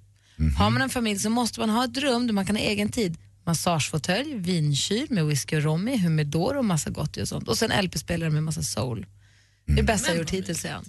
Har 0.57 0.69
man 0.69 0.81
en 0.81 0.89
familj 0.89 1.19
så 1.19 1.29
måste 1.29 1.59
man 1.59 1.69
ha 1.69 1.85
ett 1.85 1.97
rum 1.97 2.27
där 2.27 2.33
man 2.33 2.45
kan 2.45 2.55
ha 2.55 2.63
egen 2.63 2.89
tid. 2.89 3.17
Massagefåtölj, 3.45 4.35
vinkyl 4.35 5.07
med 5.09 5.25
whisky 5.25 5.57
och 5.57 5.63
rom 5.63 5.87
i, 5.87 5.97
humidor 5.97 6.57
och 6.57 6.65
massa 6.65 6.89
gott 6.89 7.17
och 7.17 7.27
sånt. 7.27 7.47
Och 7.47 7.57
sen 7.57 7.85
LP-spelare 7.85 8.29
med 8.29 8.43
massa 8.43 8.63
soul. 8.63 9.05
Det 9.65 9.71
är 9.71 9.77
det 9.77 9.83
bästa 9.83 10.09
jag 10.09 10.17
gjort 10.17 10.29
hittills, 10.29 10.59
säger 10.59 10.75
han. 10.75 10.85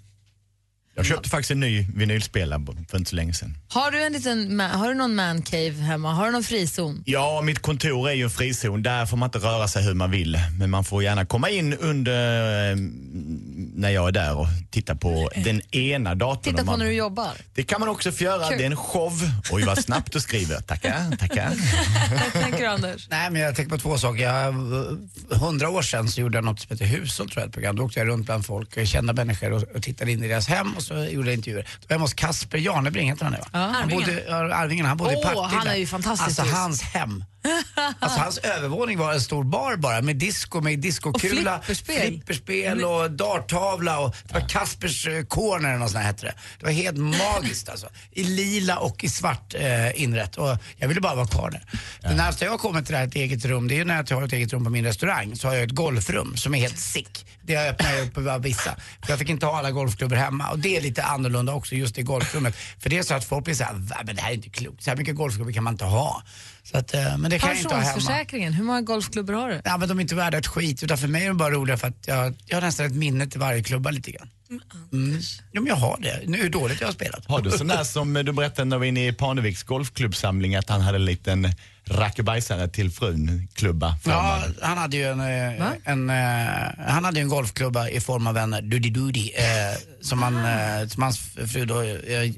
Jag 0.94 1.06
köpte 1.06 1.28
faktiskt 1.28 1.50
en 1.50 1.61
ny 1.61 1.87
vinylspelare 1.94 2.66
för 2.88 2.99
inte 2.99 3.11
så 3.11 3.16
länge 3.16 3.35
sedan. 3.35 3.56
Har 3.68 3.90
du, 3.90 4.02
en 4.02 4.12
liten, 4.12 4.61
har 4.61 4.88
du 4.88 4.94
någon 4.94 5.14
man 5.14 5.42
cave 5.42 5.71
hemma? 5.71 6.12
Har 6.12 6.26
du 6.26 6.32
någon 6.32 6.42
frizon? 6.42 7.02
Ja, 7.06 7.42
mitt 7.44 7.59
kontor 7.59 8.09
är 8.09 8.14
ju 8.14 8.25
en 8.25 8.30
frizon. 8.30 8.82
Där 8.82 9.06
får 9.06 9.16
man 9.16 9.26
inte 9.26 9.38
röra 9.38 9.68
sig 9.68 9.85
hur 9.85 9.94
man 9.94 10.11
vill. 10.11 10.38
Men 10.59 10.71
man 10.71 10.85
får 10.85 11.02
gärna 11.02 11.26
komma 11.26 11.50
in 11.50 11.75
under 11.75 12.71
eh, 12.71 12.76
när 13.74 13.90
jag 13.90 14.08
är 14.08 14.12
där 14.12 14.36
och 14.38 14.46
titta 14.70 14.94
på 14.94 15.30
den 15.44 15.74
ena 15.76 16.14
datorn. 16.14 16.42
Titta 16.42 16.58
på 16.64 16.70
man, 16.70 16.78
när 16.78 16.86
du 16.86 16.92
jobbar. 16.92 17.30
Det 17.54 17.62
kan 17.62 17.80
man 17.80 17.88
också 17.88 18.12
få 18.12 18.24
göra. 18.24 18.48
Kul. 18.48 18.58
Det 18.58 18.64
är 18.64 18.70
en 18.70 18.76
show. 18.76 19.12
Oj, 19.50 19.64
vad 19.64 19.78
snabbt 19.84 20.12
du 20.12 20.20
skriver. 20.20 20.60
Tackar, 20.60 21.16
tackar. 21.16 21.48
Vad 22.32 22.42
tänker 22.42 22.58
du 22.58 22.66
Anders? 22.66 23.08
Nej 23.10 23.30
men 23.30 23.42
jag 23.42 23.56
tänker 23.56 23.70
på 23.70 23.78
två 23.78 23.98
saker. 23.98 24.22
Jag, 24.22 24.52
hundra 25.38 25.68
år 25.70 25.82
sedan 25.82 26.08
så 26.08 26.20
gjorde 26.20 26.36
jag 26.38 26.44
något 26.44 26.60
som 26.60 26.68
heter 26.70 26.84
Hushåll 26.86 27.30
tror 27.30 27.40
jag, 27.42 27.46
ett 27.48 27.54
program. 27.54 27.76
Då 27.76 27.84
åkte 27.84 27.98
jag 28.00 28.08
runt 28.08 28.26
bland 28.26 28.46
folk, 28.46 28.76
eh, 28.76 28.84
kända 28.84 29.12
människor 29.12 29.52
och, 29.52 29.62
och 29.62 29.82
tittade 29.82 30.12
in 30.12 30.24
i 30.24 30.28
deras 30.28 30.48
hem 30.48 30.74
och 30.76 30.82
så 30.82 30.94
gjorde 31.04 31.28
jag 31.28 31.36
intervjuer. 31.36 31.62
Då 31.80 31.86
var 31.88 31.94
jag 31.94 31.98
hos 32.00 32.14
Kasper 32.14 32.58
Janebring, 32.58 33.08
heter 33.10 33.24
han 33.24 33.32
det 33.32 33.38
va? 33.38 33.46
han 33.52 33.74
Arvingen. 33.74 34.00
bodde, 34.00 34.24
ja, 34.28 34.54
Arvingen. 34.54 34.86
Han 34.86 34.96
bodde 34.96 35.12
i 35.12 35.16
Åh, 35.16 35.22
Partille. 35.22 35.58
han 35.58 35.66
är 35.68 35.76
ju 35.76 35.86
fantastisk 35.86 36.26
Alltså 36.28 36.42
hus. 36.42 36.52
hans 36.52 36.82
hem. 36.82 37.24
Alltså 37.98 38.20
hans 38.20 38.38
övervåning 38.38 38.98
var 38.98 39.12
en 39.12 39.20
stor 39.20 39.44
bar 39.44 39.76
bara 39.76 40.02
med 40.02 40.16
disco, 40.16 40.60
med 40.60 40.78
diskokula, 40.78 41.56
Och 41.58 41.64
flipperspel. 41.64 42.06
flipperspel 42.08 42.84
och 42.84 43.10
darttavla 43.62 43.99
och 43.99 44.14
det 44.28 44.35
var 44.35 44.49
Kaspers 44.49 45.07
eh, 45.07 45.25
corner 45.25 45.69
eller 45.69 45.78
något 45.78 45.90
sånt 45.90 46.04
hette 46.04 46.26
det. 46.26 46.35
Det 46.59 46.64
var 46.66 46.73
helt 46.73 46.97
magiskt 46.97 47.69
alltså. 47.69 47.88
I 48.12 48.25
lila 48.25 48.76
och 48.78 49.04
i 49.04 49.09
svart 49.09 49.54
eh, 49.54 50.02
inrätt 50.02 50.37
och 50.37 50.57
jag 50.76 50.88
ville 50.88 51.00
bara 51.00 51.14
vara 51.14 51.26
kvar 51.26 51.50
där. 51.50 51.62
Det 52.00 52.14
närmaste 52.14 52.45
jag 52.45 52.61
kommit 52.61 52.87
till 52.87 52.92
det 52.92 52.99
här 52.99 53.07
ett 53.07 53.14
eget 53.14 53.45
rum, 53.45 53.69
det 53.69 53.75
är 53.75 53.76
ju 53.76 53.85
när 53.85 54.04
jag 54.09 54.16
har 54.16 54.25
ett 54.25 54.33
eget 54.33 54.52
rum 54.52 54.64
på 54.64 54.71
min 54.71 54.85
restaurang 54.85 55.37
så 55.37 55.49
har 55.49 55.54
jag 55.54 55.64
ett 55.64 55.71
golfrum 55.71 56.37
som 56.37 56.54
är 56.54 56.59
helt 56.59 56.78
sick. 56.78 57.26
Det 57.42 57.54
har 57.54 57.62
jag 57.64 57.71
öppnat 57.75 58.00
upp 58.02 58.19
över 58.19 58.38
vissa. 58.38 58.76
För 59.02 59.12
jag 59.12 59.19
fick 59.19 59.28
inte 59.28 59.47
ha 59.47 59.59
alla 59.59 59.71
golfklubbor 59.71 60.16
hemma 60.16 60.50
och 60.50 60.59
det 60.59 60.76
är 60.76 60.81
lite 60.81 61.02
annorlunda 61.02 61.54
också 61.54 61.75
just 61.75 61.99
i 61.99 62.02
golfrummet. 62.02 62.57
För 62.78 62.90
det 62.90 62.99
är 62.99 63.02
så 63.02 63.14
att 63.14 63.25
folk 63.25 63.45
blir 63.45 63.54
såhär, 63.54 63.73
"Va, 63.75 63.97
men 64.04 64.16
det 64.16 64.23
här 64.23 64.31
är 64.31 64.35
inte 64.35 64.49
klokt, 64.49 64.83
så 64.83 64.90
här 64.90 64.97
mycket 64.97 65.16
golfklubbor 65.16 65.52
kan 65.52 65.64
man 65.64 65.75
inte 65.75 65.85
ha. 65.85 66.23
Så 66.64 66.78
att, 66.78 66.95
eh, 66.95 67.19
men 67.19 67.31
det 67.31 67.38
kan 67.38 67.49
jag 67.49 67.59
inte 67.59 67.75
ha 67.75 67.83
hemma. 67.83 68.50
Hur 68.57 68.64
många 68.64 68.81
golfklubbor 68.81 69.33
har 69.35 69.49
du? 69.49 69.61
Ja, 69.64 69.76
men 69.76 69.88
de 69.88 69.99
är 69.99 70.02
inte 70.02 70.14
värda 70.14 70.38
ett 70.38 70.47
skit. 70.47 70.83
Utan 70.83 70.99
för 70.99 71.09
mig 71.09 71.25
är 71.25 71.28
de 71.28 71.37
bara 71.37 71.50
roliga 71.50 71.76
för 71.76 71.88
att 71.88 72.07
jag, 72.07 72.35
jag 72.47 72.57
har 72.57 72.62
nästan 72.62 72.87
ett 72.87 72.95
minne 72.95 73.26
till 73.26 73.40
varje 73.40 73.62
klubba 73.62 73.90
lite 73.90 74.11
grann. 74.11 74.28
Mm. 74.92 75.21
Ja, 75.52 75.61
men 75.61 75.66
jag 75.66 75.76
har 75.76 75.99
det. 76.02 76.21
Nu 76.26 76.38
hur 76.38 76.50
dåligt 76.50 76.81
jag 76.81 76.88
har 76.88 76.92
spelat. 76.92 77.26
Har 77.26 77.40
du 77.40 77.50
sån 77.50 77.66
där 77.66 77.85
som 77.85 78.14
du 78.14 78.33
berättade 78.33 78.64
när 78.64 78.76
vi 78.76 78.81
var 78.81 78.87
inne 78.87 79.09
i 79.09 79.12
Parneviks 79.12 79.62
golfklubbsamling 79.62 80.54
att 80.57 80.69
han 80.69 80.81
hade 80.81 80.97
en 80.97 81.04
liten 81.04 81.49
rackabajsare 81.85 82.69
till 82.69 82.90
frun, 82.90 83.49
klubba, 83.54 83.97
Ja, 84.04 84.42
han 84.62 84.78
hade 84.78 84.97
ju 84.97 85.04
en, 85.04 85.21
eh, 85.21 85.73
en, 85.85 86.11
eh, 86.11 86.87
han 86.87 87.04
hade 87.04 87.21
en 87.21 87.28
golfklubba 87.28 87.88
i 87.88 88.00
form 88.00 88.26
av 88.26 88.37
en 88.37 88.50
Doody 88.50 88.90
Doody 88.90 89.31
eh, 89.35 89.78
som, 90.00 90.23
han, 90.23 90.37
eh, 90.37 90.88
som 90.88 91.02
hans 91.02 91.19
fru 91.52 91.64
då, 91.64 91.81
eh, 91.83 91.90
eh, 91.90 92.33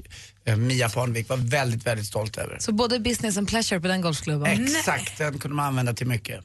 Mia 0.57 0.89
Parnevik 0.89 1.29
var 1.29 1.37
väldigt, 1.37 1.87
väldigt 1.87 2.07
stolt 2.07 2.37
över. 2.39 2.57
Så 2.61 2.73
både 2.73 2.99
business 3.01 3.37
and 3.37 3.49
pleasure 3.49 3.81
på 3.81 3.89
den 3.89 4.01
golfklubben? 4.01 4.65
Exakt, 4.65 5.19
den 5.19 5.39
kunde 5.39 5.55
man 5.57 5.67
använda 5.67 5.93
till 5.93 6.07
mycket. 6.07 6.41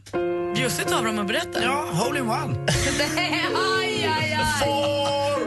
Bjussigt 0.55 0.91
av 0.91 1.03
dem 1.03 1.19
att 1.19 1.27
berätta. 1.27 1.63
Ja, 1.63 1.85
hole 1.93 2.19
in 2.19 2.29
one. 2.29 2.53
Nej, 3.15 3.45
aj, 3.79 4.09
aj, 4.19 4.33
aj. 4.33 4.69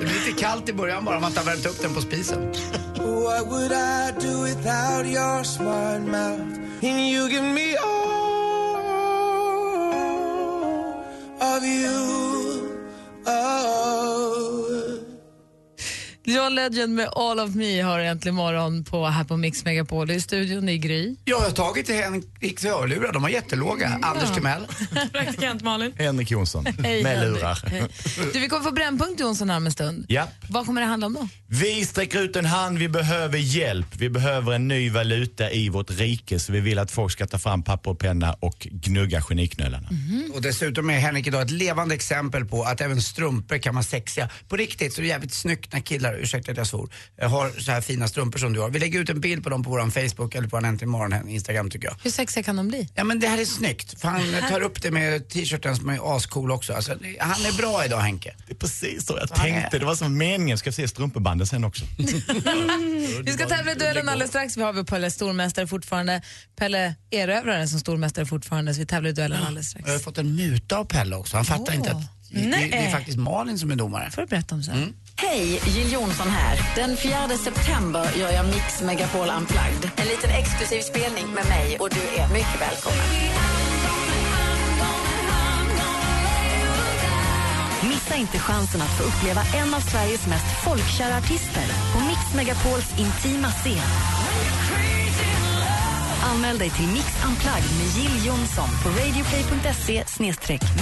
Det 0.01 0.07
blir 0.07 0.15
lite 0.27 0.41
kallt 0.41 0.69
i 0.69 0.73
början 0.73 1.05
bara 1.05 1.17
om 1.17 1.21
man 1.23 1.31
inte 1.31 1.41
har 1.41 1.47
värmt 1.47 1.67
upp 1.67 1.83
den 1.83 1.95
på 1.95 2.01
spisen. 2.01 2.53
What 2.97 3.47
would 3.47 3.73
I 3.73 4.13
do 4.27 4.43
without 4.45 5.07
your 5.07 5.45
smart 5.45 6.01
mouth? 6.03 6.43
And 6.83 7.01
you 7.01 7.29
give 7.31 7.43
me 7.43 7.77
all 7.77 8.03
of 11.57 11.65
you. 11.65 12.22
John 16.33 16.55
Legend 16.55 16.95
med 16.95 17.09
All 17.09 17.41
of 17.41 17.55
Me 17.55 17.81
har 17.81 18.01
äntligen 18.01 18.35
morgon 18.35 18.85
på, 18.85 19.07
här 19.07 19.25
på 19.25 19.37
Mix 19.37 19.65
Megapol 19.65 20.11
i 20.11 20.21
studion 20.21 20.69
i 20.69 20.79
Gry. 20.79 21.17
Jag 21.25 21.41
har 21.41 21.51
tagit 21.51 21.87
till 21.87 21.95
Henriks 21.95 22.65
hörlurar, 22.65 23.13
de 23.13 23.23
var 23.23 23.29
jättelåga. 23.29 23.99
Anders 24.03 24.35
Timell. 24.35 24.67
Praktikant 25.13 25.63
Malin. 25.63 25.93
Henrik 25.99 26.31
Jonsson 26.31 26.67
Hej, 26.83 27.03
med 27.03 27.19
Henrik. 27.19 27.37
lurar. 27.37 27.59
Hej. 27.67 27.83
Du, 28.33 28.41
vi 28.41 28.49
kommer 28.49 28.65
få 28.65 28.71
Brännpunkt 28.71 29.21
Jonsson 29.21 29.51
här 29.51 29.57
om 29.57 29.67
en 29.67 29.73
stund. 29.73 30.05
Ja. 30.09 30.29
Vad 30.49 30.67
kommer 30.67 30.81
det 30.81 30.87
handla 30.87 31.07
om 31.07 31.15
då? 31.15 31.29
Vi 31.47 31.87
sträcker 31.87 32.19
ut 32.19 32.37
en 32.37 32.47
hand, 32.47 32.79
vi 32.79 32.89
behöver 32.89 33.39
hjälp. 33.39 33.87
Vi 33.97 34.11
behöver 34.11 34.53
en 34.53 34.69
ny 34.69 34.91
valuta 34.91 35.51
i 35.51 35.69
vårt 35.69 35.91
rike 35.91 36.39
så 36.39 36.53
vi 36.53 36.61
vill 36.61 36.79
att 36.79 36.91
folk 36.91 37.13
ska 37.13 37.27
ta 37.27 37.39
fram 37.39 37.63
papper 37.63 37.91
och 37.91 37.99
penna 37.99 38.37
och 38.41 38.67
gnugga 38.71 39.21
geniknölarna. 39.21 39.89
Och 40.35 40.43
dessutom 40.43 40.91
är 40.91 40.99
Henrik 40.99 41.27
idag 41.27 41.43
ett 41.43 41.51
levande 41.51 41.95
exempel 41.95 42.45
på 42.45 42.63
att 42.63 42.81
även 42.81 43.03
strumpor 43.03 43.59
kan 43.59 43.75
vara 43.75 43.85
sexiga. 43.85 44.29
På 44.49 44.57
riktigt 44.57 44.93
så 44.93 45.01
är 45.01 45.03
det 45.03 45.09
jävligt 45.09 45.35
snyggt 45.35 45.73
när 45.73 45.81
killar, 45.81 46.22
ursäkta 46.23 46.53
att 46.53 46.59
jag 46.59 46.67
svor, 46.67 46.91
eh, 47.23 47.31
har 47.31 47.51
så 47.51 47.73
här 47.73 47.81
fina 47.81 48.09
strumpor 48.09 48.39
som 48.39 48.53
du 48.53 48.61
har. 48.61 48.71
Vi 48.71 48.79
lägger 48.79 49.01
ut 49.01 49.11
en 49.11 49.21
bild 49.21 49.45
på 49.45 49.51
dem 49.51 49.63
på 49.65 49.71
vår 49.71 50.09
Facebook 50.09 50.35
eller 50.35 50.49
på 50.49 50.57
en 50.57 50.65
Äntligen 50.65 50.91
morgon 50.91 51.29
Instagram 51.29 51.71
tycker 51.71 51.89
jag. 51.89 51.97
Hur 52.03 52.11
sexiga 52.11 52.43
kan 52.43 52.57
de 52.57 52.69
bli? 52.69 52.89
Ja 52.95 53.05
men 53.05 53.21
det 53.21 53.27
här 53.29 53.39
är 53.39 53.45
snyggt. 53.45 54.01
För 54.01 54.09
han 54.09 54.23
tar 54.51 54.61
upp 54.61 54.83
det 54.83 54.91
med 54.91 55.29
t-shirten 55.29 55.77
som 55.77 55.89
är 55.89 56.17
ascool 56.17 56.51
också. 56.51 56.73
Alltså, 56.73 56.93
han 57.21 57.45
är 57.47 57.57
bra 57.57 57.85
idag 57.85 58.01
Henke. 58.01 58.35
Det 58.47 58.53
är 58.53 58.57
precis 58.57 59.07
så 59.07 59.13
jag 59.13 59.23
är- 59.23 59.43
tänkte. 59.43 59.79
Det 59.79 59.85
var 59.85 59.95
som 59.95 60.19
meningen. 60.19 60.59
Ska 60.59 60.73
se 60.73 60.89
strumpebanden 60.89 61.47
sen 61.47 61.65
också. 61.65 61.85
Vi 63.25 63.33
ska 63.33 63.49
tävla 63.49 63.73
i 63.73 63.75
duellen 63.75 64.09
alldeles 64.09 64.31
strax. 64.31 64.57
Vi 64.57 64.63
har 64.63 64.73
vi 64.73 64.85
Pelle 64.85 65.11
stormästare 65.11 65.67
fortfarande. 65.67 66.23
Pelle 66.57 66.95
erövrare 67.11 67.69
som 67.69 67.81
stormästare 67.81 68.27
fortfarande, 68.27 68.75
så 68.75 68.81
vi 68.81 68.87
tävlar 68.87 69.11
i 69.11 69.13
duellen 69.13 69.43
alldeles 69.43 69.69
strax. 69.71 69.87
Jag 69.87 69.95
har 69.95 70.01
fått 70.01 70.19
en 70.19 70.37
muta 70.37 70.77
av 70.77 70.85
Pelle 70.85 71.17
också. 71.17 71.37
Han 71.37 71.45
fattar 71.45 71.73
Åh. 71.73 71.75
inte 71.77 71.91
att 71.91 72.03
det, 72.31 72.41
det, 72.41 72.77
är 72.87 72.91
faktiskt 72.91 73.19
Malin 73.19 73.59
som 73.59 73.71
är 73.71 73.77
domare. 73.77 74.11
får 74.11 74.23
du 74.23 74.29
berätta 74.29 74.55
om 74.55 74.63
sen. 74.63 74.95
Hej, 75.17 75.61
Jill 75.67 75.93
Johnson 75.93 76.29
här. 76.29 76.59
Den 76.77 76.97
4 76.97 77.29
september 77.29 78.11
gör 78.17 78.31
jag 78.31 78.47
Mix 78.47 78.83
Megapol 78.83 79.29
Unplugged. 79.39 79.91
En 79.97 80.07
liten 80.07 80.31
exklusiv 80.31 80.81
spelning 80.81 81.27
med 81.35 81.47
mig 81.47 81.77
och 81.81 81.91
du 81.91 82.21
är 82.21 82.29
mycket 82.29 82.61
välkommen. 82.61 83.07
Missa 87.89 88.17
inte 88.17 88.39
chansen 88.39 88.83
att 88.83 88.99
få 88.99 89.05
uppleva 89.05 89.43
en 89.55 89.75
av 89.75 89.81
Sveriges 89.81 90.27
mest 90.27 90.65
folkkära 90.65 91.17
artister 91.17 91.67
på 91.93 91.99
Mix 92.09 92.21
Megapols 92.37 92.91
intima 92.99 93.49
scen. 93.49 93.89
Anmäl 96.23 96.59
dig 96.59 96.71
till 96.71 96.87
Mix 96.87 97.07
Unplugged 97.27 97.73
med 97.79 97.89
Jill 97.97 98.27
Johnson 98.27 98.69
på 98.83 98.89
radioplay.se 98.89 100.05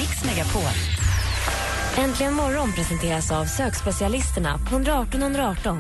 mixmegapol. 0.01 1.00
Äntligen 1.99 2.35
morgon 2.35 2.73
presenteras 2.73 3.31
av 3.33 3.45
sökspecialisterna 3.45 4.59
på 4.59 4.75
118 4.75 5.23
118. 5.23 5.79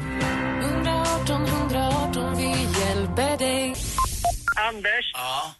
118 0.60 1.46
118, 1.46 2.36
vi 2.36 2.48
hjälper 2.80 3.38
dig. 3.38 3.74
Anders, 4.68 5.12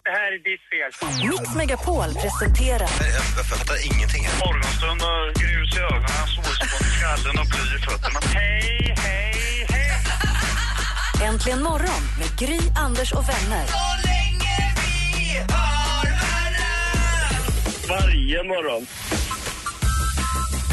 det 0.04 0.11
här 0.11 0.33
är 0.33 0.38
ditt 0.50 0.61
fel. 0.71 1.30
Mix 1.30 1.54
Megapol 1.57 2.14
presenterar 2.23 2.88
Jag 3.37 3.47
fattar 3.47 3.76
ingenting. 3.87 4.23
Morgonstund 4.45 5.02
och 5.02 5.35
grus 5.40 5.76
i 5.76 5.80
ögonen, 5.80 6.26
solspån 6.35 6.87
i 6.87 6.90
skallen 6.99 7.38
och 7.38 7.47
bly 7.47 7.76
i 7.76 7.78
fötterna. 7.78 8.21
Hej, 8.35 8.95
hej, 8.99 9.66
hej! 9.69 11.28
Äntligen 11.28 11.62
morgon 11.62 12.02
med 12.19 12.38
Gry, 12.38 12.61
Anders 12.76 13.12
och 13.12 13.28
vänner. 13.28 13.66
Varje 17.88 18.42
morgon. 18.45 18.87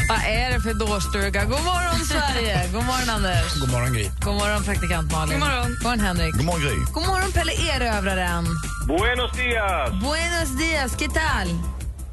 Vad 0.08 0.18
är 0.18 0.50
det 0.52 0.60
för 0.60 0.74
dårstuga? 0.74 1.44
God 1.44 1.64
morgon 1.64 1.98
Sverige! 2.06 2.68
God 2.72 2.84
morgon 2.84 3.08
Anders! 3.10 3.60
God 3.60 3.70
morgon 3.70 3.92
Gry. 3.92 4.10
God 4.20 4.34
morgon 4.34 4.64
praktikant 4.64 5.12
Malin. 5.12 5.40
God 5.40 5.48
morgon. 5.48 5.68
God 5.74 5.82
morgon 5.82 6.00
Henrik. 6.00 6.34
God 6.34 6.44
morgon 6.44 6.60
Gry. 6.62 6.76
God 6.94 7.06
morgon 7.06 7.32
Pelle 7.32 7.52
erövraren. 7.52 8.44
Buenos 8.88 9.32
dias! 9.32 9.90
Buenos 10.02 10.58
dias, 10.58 10.96
¿qué 10.96 11.08
tal? 11.08 11.48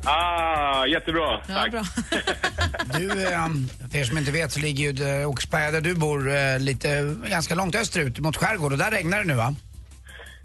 Ah, 0.08 0.86
jättebra. 0.86 1.42
Ja, 1.48 1.56
Tack. 1.56 1.72
bra. 1.72 1.84
Du, 3.00 3.24
eh, 3.24 3.48
för 3.92 3.98
er 3.98 4.04
som 4.04 4.18
inte 4.18 4.32
vet 4.32 4.52
så 4.52 4.60
ligger 4.60 4.92
ju 4.92 5.22
eh, 5.22 5.30
Oxberga 5.30 5.72
där 5.72 5.82
du 5.82 5.96
bor 5.96 6.36
eh, 6.36 6.60
lite, 6.60 7.16
ganska 7.30 7.56
långt 7.56 7.76
österut 7.76 8.20
mot 8.20 8.38
skärgård 8.38 8.72
och 8.72 8.78
där 8.78 8.92
regnar 8.92 9.18
det 9.18 9.24
nu 9.24 9.34
va? 9.34 9.56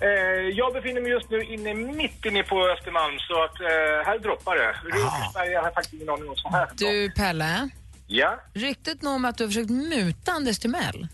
Eh, 0.00 0.48
jag 0.60 0.72
befinner 0.72 1.00
mig 1.00 1.10
just 1.10 1.30
nu 1.30 1.44
inne 1.44 1.74
mitt 1.74 2.24
inne 2.24 2.42
på 2.42 2.68
Östermalm 2.68 3.18
så 3.18 3.42
att 3.42 3.60
eh, 3.60 4.06
här 4.06 4.18
droppar 4.18 4.56
det. 4.56 4.72
Rosersberg 4.84 5.54
har 5.54 5.64
jag 5.64 5.74
faktiskt 5.74 5.94
ingen 5.94 6.08
aning 6.08 6.28
om 6.28 6.36
så 6.36 6.48
här. 6.48 6.68
Du, 6.74 7.10
Pelle. 7.10 7.68
Ja? 8.06 8.40
Ryktet 8.54 9.04
om 9.04 9.24
att 9.24 9.38
du 9.38 9.44
har 9.44 9.48
försökt 9.48 9.70
muta 9.70 10.32
Anders 10.32 10.58
Timell. 10.58 11.08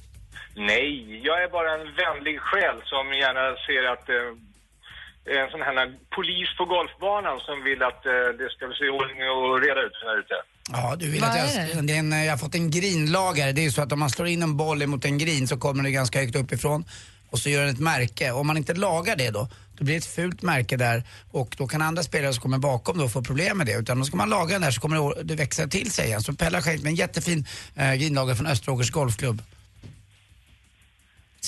Nej, 0.57 1.21
jag 1.27 1.43
är 1.45 1.49
bara 1.49 1.71
en 1.75 1.87
vänlig 2.05 2.41
själ 2.41 2.77
som 2.85 3.13
gärna 3.13 3.45
ser 3.67 3.83
att 3.93 4.09
eh, 4.09 5.43
en 5.43 5.51
sån 5.51 5.63
här 5.63 5.75
polis 6.17 6.49
på 6.59 6.65
golfbanan 6.65 7.41
som 7.41 7.65
vill 7.65 7.83
att 7.83 8.07
eh, 8.07 8.13
det 8.13 8.49
ska 8.55 8.63
se 8.81 8.89
ordning 8.89 9.19
och 9.31 9.61
reda 9.67 9.81
ut 9.87 9.97
här 10.07 10.19
ute. 10.19 10.35
Ja, 10.73 10.97
du 10.99 11.11
vill 11.11 11.21
Vad 11.21 11.31
att 11.31 11.37
är 11.37 11.75
jag, 11.75 11.87
det 11.87 11.93
är 11.93 11.99
en, 11.99 12.13
jag 12.25 12.33
har 12.33 12.39
fått 12.39 12.55
en 12.55 12.71
grinlagare. 12.71 13.53
Det 13.53 13.65
är 13.65 13.71
så 13.71 13.83
att 13.83 13.93
om 13.93 13.99
man 13.99 14.11
slår 14.11 14.29
in 14.29 14.43
en 14.43 14.57
boll 14.57 14.87
mot 14.87 15.05
en 15.05 15.19
grin 15.19 15.49
så 15.49 15.57
kommer 15.57 15.83
det 15.83 15.91
ganska 15.91 16.19
högt 16.19 16.37
uppifrån 16.37 16.85
och 17.31 17.39
så 17.39 17.49
gör 17.49 17.61
den 17.61 17.75
ett 17.75 17.81
märke. 17.81 18.33
Om 18.33 18.47
man 18.47 18.57
inte 18.57 18.75
lagar 18.75 19.17
det 19.17 19.31
då, 19.31 19.49
då 19.79 19.85
blir 19.85 19.95
det 19.95 19.99
ett 19.99 20.07
fult 20.07 20.43
märke 20.43 20.77
där 20.77 21.03
och 21.31 21.55
då 21.59 21.67
kan 21.67 21.83
andra 21.83 22.03
spelare 22.03 22.33
som 22.33 22.43
kommer 22.43 22.59
bakom 22.59 22.99
då 22.99 23.09
få 23.09 23.23
problem 23.23 23.59
med 23.59 23.67
det. 23.67 23.73
Utan 23.73 23.99
då 23.99 24.05
ska 24.05 24.17
man 24.17 24.31
laga 24.31 24.53
den 24.53 24.63
där 24.63 24.71
så 24.71 24.81
kommer 24.81 25.25
det, 25.25 25.35
växa 25.35 25.67
till 25.67 25.91
sig 25.91 26.07
igen. 26.07 26.23
Så 26.23 26.35
Pelle 26.35 26.57
har 26.57 26.63
skänkt 26.63 26.83
mig 26.83 26.91
en 26.91 26.97
jättefin 26.97 27.47
eh, 27.75 27.95
grinlagare 27.95 28.37
från 28.37 28.47
Österåkers 28.47 28.91
Golfklubb. 28.91 29.43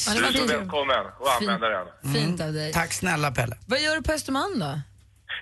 Du 0.07 0.25
är 0.25 0.33
så 0.33 0.47
välkommen 0.47 0.97
att 0.97 1.41
använda 1.41 1.69
den. 1.69 2.15
Fint 2.15 2.41
av 2.41 2.53
dig. 2.53 2.73
Tack 2.73 2.93
snälla 2.93 3.31
Pelle. 3.31 3.57
Vad 3.67 3.81
gör 3.81 3.97
du 3.97 4.03
på 4.03 4.13
Östermalm 4.13 4.59
då? 4.59 4.81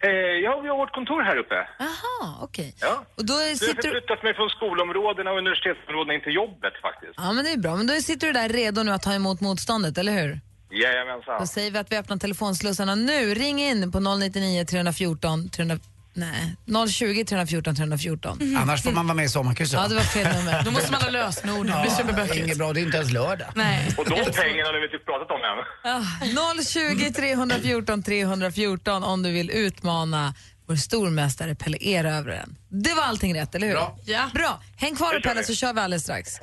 Eh, 0.06 0.36
ja, 0.46 0.52
vi 0.62 0.68
har 0.68 0.76
vårt 0.76 0.94
kontor 0.98 1.20
här 1.22 1.36
uppe. 1.36 1.58
Jaha, 1.78 2.34
okej. 2.46 2.74
Ja. 2.80 3.04
Och 3.18 3.24
då 3.26 3.34
Så 3.34 3.40
jag 3.42 3.48
har 3.48 3.54
sitter 3.54 3.82
förflyttat 3.82 4.22
mig 4.22 4.34
från 4.34 4.50
skolområdena 4.50 5.30
och 5.32 5.38
universitetsområdena 5.38 6.14
in 6.14 6.22
till 6.26 6.34
jobbet 6.34 6.74
faktiskt. 6.86 7.14
Ja, 7.16 7.32
men 7.32 7.44
det 7.44 7.52
är 7.52 7.56
bra. 7.56 7.76
Men 7.76 7.86
då 7.86 7.94
sitter 7.94 8.26
du 8.26 8.32
där 8.32 8.48
redo 8.48 8.82
nu 8.82 8.90
att 8.92 9.02
ta 9.02 9.14
emot 9.14 9.40
motståndet, 9.40 9.98
eller 9.98 10.12
hur? 10.12 10.40
Jajamensan. 10.70 11.40
Då 11.40 11.46
säger 11.46 11.70
vi 11.70 11.78
att 11.78 11.92
vi 11.92 11.96
öppnar 11.96 12.16
telefonslussarna 12.16 12.94
nu. 12.94 13.34
Ring 13.34 13.58
in 13.62 13.92
på 13.92 14.00
099 14.00 14.64
314 14.64 15.48
300... 15.50 15.78
Nej, 16.16 16.56
020 16.88 17.24
314 17.24 17.76
314. 17.76 18.56
Annars 18.56 18.82
får 18.82 18.92
man 18.92 19.06
vara 19.06 19.14
med 19.14 19.24
i 19.24 19.28
sommarkrysset. 19.28 19.80
Ja, 19.80 19.88
det 19.88 19.94
var 19.94 20.02
fel 20.02 20.36
nummer. 20.36 20.62
Då 20.64 20.70
måste 20.70 20.92
man 20.92 21.00
ha 21.02 21.10
lösenord. 21.10 21.66
Det 21.66 21.72
blir 21.72 21.82
det 21.84 21.90
superbökigt. 21.90 22.44
inget 22.44 22.58
bra, 22.58 22.72
det 22.72 22.80
är 22.80 22.82
inte 22.82 22.96
ens 22.96 23.12
lördag. 23.12 23.48
Nej. 23.54 23.94
Och 23.98 24.04
de 24.04 24.10
pengarna 24.10 24.68
har 24.68 24.80
vi 24.80 24.84
inte 24.84 25.04
pratat 25.04 25.30
om 25.30 25.40
än. 25.50 26.56
Ah, 26.56 26.62
020 26.62 27.12
314 27.12 28.02
314 28.02 29.04
om 29.04 29.22
du 29.22 29.32
vill 29.32 29.50
utmana 29.50 30.34
vår 30.68 30.76
stormästare 30.76 31.54
Pelle 31.54 31.78
Erövraren. 31.80 32.56
Det 32.68 32.94
var 32.94 33.02
allting 33.02 33.40
rätt, 33.40 33.54
eller 33.54 33.66
hur? 33.66 33.74
Bra. 33.74 33.98
Ja. 34.04 34.30
Bra. 34.34 34.62
Häng 34.76 34.96
kvar 34.96 35.20
Pelle 35.20 35.44
så 35.44 35.54
kör 35.54 35.72
vi 35.72 35.80
alldeles 35.80 36.02
strax. 36.02 36.40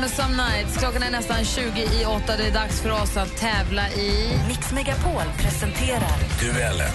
Med 0.00 0.10
Some 0.10 0.36
Nights. 0.36 0.78
Klockan 0.78 1.02
är 1.02 1.10
nästan 1.10 1.44
20 1.44 1.80
i 1.80 2.04
åtta. 2.04 2.36
Det 2.36 2.46
är 2.46 2.52
dags 2.52 2.82
för 2.82 2.92
oss 3.02 3.16
att 3.16 3.36
tävla 3.36 3.90
i... 3.90 4.30
Mix 4.48 4.72
Megapol 4.72 5.22
presenterar 5.38 6.18
Duellen. 6.40 6.92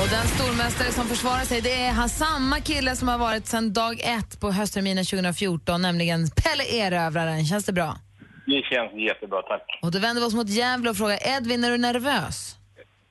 Och 0.00 0.08
den 0.10 0.26
stormästare 0.26 0.92
som 0.92 1.06
försvarar 1.06 1.44
sig 1.44 1.60
det 1.60 1.82
är 1.82 1.92
han, 1.92 2.08
samma 2.08 2.60
kille 2.60 2.96
som 2.96 3.08
har 3.08 3.18
varit 3.18 3.46
sedan 3.46 3.72
dag 3.72 4.00
ett 4.00 4.40
på 4.40 4.50
höstterminen 4.50 5.04
2014, 5.04 5.82
nämligen 5.82 6.30
Pelle 6.30 6.64
Erövraren. 6.64 7.44
Känns 7.44 7.64
det 7.64 7.72
bra? 7.72 7.96
Det 8.46 8.62
känns 8.62 8.92
jättebra, 9.08 9.42
tack. 9.42 9.80
Och 9.82 9.90
då 9.90 9.98
vänder 9.98 10.20
vi 10.22 10.28
oss 10.28 10.34
mot 10.34 10.48
Gävle 10.48 10.90
och 10.90 10.96
frågar 10.96 11.18
Edvin, 11.36 11.64
är 11.64 11.70
du 11.70 11.78
nervös? 11.78 12.56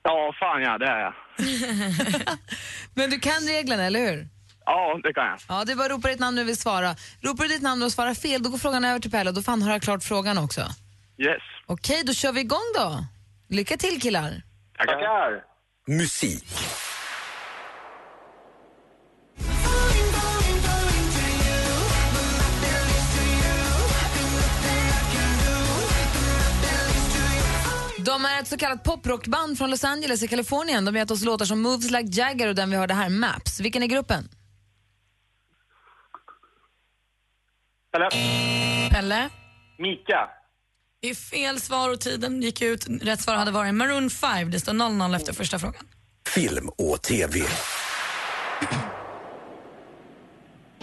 Ja, 0.02 0.32
fan 0.40 0.62
ja, 0.62 0.78
det 0.78 0.86
är 0.86 1.00
jag. 1.00 1.14
Men 2.94 3.10
du 3.10 3.18
kan 3.18 3.40
reglerna, 3.48 3.84
eller 3.84 4.00
hur? 4.00 4.35
Ja, 4.66 5.00
det 5.02 5.12
kan 5.12 5.24
jag. 5.26 5.38
Ja, 5.48 5.64
det 5.64 5.72
är 5.72 5.76
bara 5.76 5.84
att 5.84 5.90
ropa 5.90 6.08
ditt 6.08 6.20
namn 6.20 6.34
när 6.34 6.42
du 6.42 6.46
vill 6.46 6.56
svara. 6.56 6.96
Ropar 7.20 7.42
du 7.44 7.48
ditt 7.48 7.62
namn 7.62 7.82
och 7.82 7.92
svarar 7.92 8.14
fel, 8.14 8.42
då 8.42 8.50
går 8.50 8.58
frågan 8.58 8.84
över 8.84 9.00
till 9.00 9.10
Pelle 9.10 9.30
och 9.30 9.34
då 9.34 9.42
får 9.42 9.52
han 9.52 9.62
höra 9.62 9.80
klart 9.80 10.02
frågan 10.04 10.38
också. 10.38 10.60
Yes. 11.18 11.42
Okej, 11.66 12.02
då 12.06 12.12
kör 12.14 12.32
vi 12.32 12.40
igång 12.40 12.72
då. 12.74 13.04
Lycka 13.48 13.76
till 13.76 14.00
killar. 14.00 14.42
Tackar. 14.78 15.42
Musik. 15.88 16.44
De 27.98 28.24
är 28.24 28.40
ett 28.40 28.48
så 28.48 28.56
kallat 28.56 28.84
poprockband 28.84 29.58
från 29.58 29.70
Los 29.70 29.84
Angeles 29.84 30.22
i 30.22 30.28
Kalifornien. 30.28 30.84
De 30.84 30.94
har 30.94 31.00
gett 31.00 31.10
oss 31.10 31.24
låtar 31.24 31.44
som 31.44 31.62
Moves 31.62 31.90
Like 31.90 32.20
Jagger 32.20 32.48
och 32.48 32.54
den 32.54 32.70
vi 32.70 32.76
hörde 32.76 32.94
här, 32.94 33.08
Maps. 33.08 33.60
Vilken 33.60 33.82
är 33.82 33.86
gruppen? 33.86 34.28
Eller? 37.96 38.10
Pelle? 38.90 39.30
Mika. 39.78 40.28
Det 41.02 41.10
är 41.10 41.14
fel 41.14 41.60
svar 41.60 41.90
och 41.92 42.00
tiden 42.00 42.42
gick 42.42 42.62
ut. 42.62 42.86
Rätt 43.02 43.20
svar 43.20 43.34
hade 43.34 43.50
varit 43.50 43.74
Maroon 43.74 44.10
5. 44.10 44.50
Det 44.50 44.60
står 44.60 44.72
0-0 44.72 45.16
efter 45.16 45.32
första 45.32 45.58
frågan. 45.58 45.84
Film 46.28 46.68
och 46.68 47.02
TV. 47.02 47.40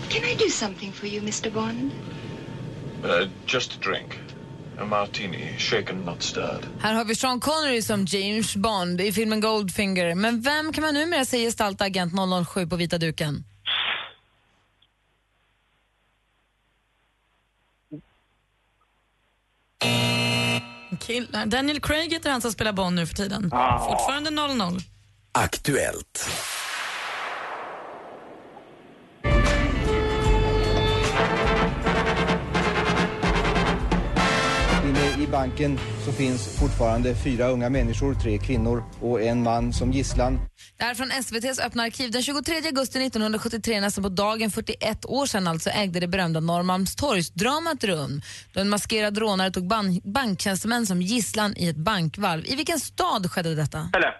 Can 0.10 0.23
I 0.23 0.36
do 0.36 0.49
something 0.49 0.93
for 0.93 1.08
you, 1.08 1.19
Mr. 1.19 1.49
Bond? 1.49 1.91
Uh, 3.04 3.30
just 3.47 3.71
a 3.71 3.76
drink. 3.84 4.19
A 4.80 4.86
martini, 4.86 5.56
shaken 5.58 5.95
not 5.97 6.23
stirred. 6.23 6.67
Här 6.80 6.93
har 6.93 7.06
vi 7.06 7.15
Sean 7.15 7.39
Connery 7.39 7.82
som 7.82 8.06
James 8.06 8.56
Bond 8.56 9.02
i 9.02 9.12
filmen 9.12 9.41
Goldfinger. 9.41 10.15
Men 10.15 10.41
vem 10.41 10.73
kan 10.73 10.82
man 10.82 10.93
numera 10.93 11.26
se 11.26 11.38
gestalta 11.45 11.84
agent 11.86 12.13
007 12.47 12.67
på 12.67 12.76
vita 12.76 12.97
duken? 12.97 13.43
Killar. 20.99 21.45
Daniel 21.45 21.79
Craig 21.81 22.13
heter 22.13 22.29
han 22.31 22.41
som 22.41 22.51
spelar 22.51 22.73
Bond 22.73 22.95
nu 22.95 23.07
för 23.07 23.15
tiden. 23.15 23.49
Ah. 23.53 23.89
Fortfarande 23.89 24.29
0-0. 24.29 24.81
Aktuellt. 25.31 26.29
Banken 35.37 35.79
så 36.05 36.11
finns 36.11 36.57
fortfarande 36.59 37.15
fyra 37.15 37.47
unga 37.47 37.69
människor, 37.69 38.13
tre 38.15 38.37
kvinnor 38.37 38.83
och 39.01 39.21
en 39.21 39.43
man 39.43 39.73
som 39.73 39.91
gisslan. 39.91 40.39
Det 40.77 40.83
här 40.83 40.91
är 40.91 40.95
från 40.95 41.11
SVTs 41.11 41.59
öppna 41.59 41.83
arkiv. 41.83 42.11
Den 42.11 42.23
23 42.23 42.55
augusti 42.65 42.99
1973, 43.05 43.81
nästan 43.81 44.03
på 44.03 44.09
dagen 44.09 44.51
41 44.51 45.05
år 45.05 45.25
sedan 45.25 45.47
alltså, 45.47 45.69
ägde 45.69 45.99
det 45.99 46.07
berömda 46.07 46.39
Norrmalmstorgsdramat 46.39 47.83
rum. 47.83 48.21
Då 48.53 48.59
en 48.61 48.69
maskerad 48.69 49.17
rånare 49.17 49.51
tog 49.51 49.67
ban- 49.67 50.01
banktjänstemän 50.13 50.85
som 50.87 51.01
gisslan 51.01 51.53
i 51.57 51.67
ett 51.69 51.77
bankvalv. 51.77 52.45
I 52.45 52.55
vilken 52.55 52.79
stad 52.79 53.31
skedde 53.31 53.55
detta? 53.55 53.89
Pelle. 53.93 54.13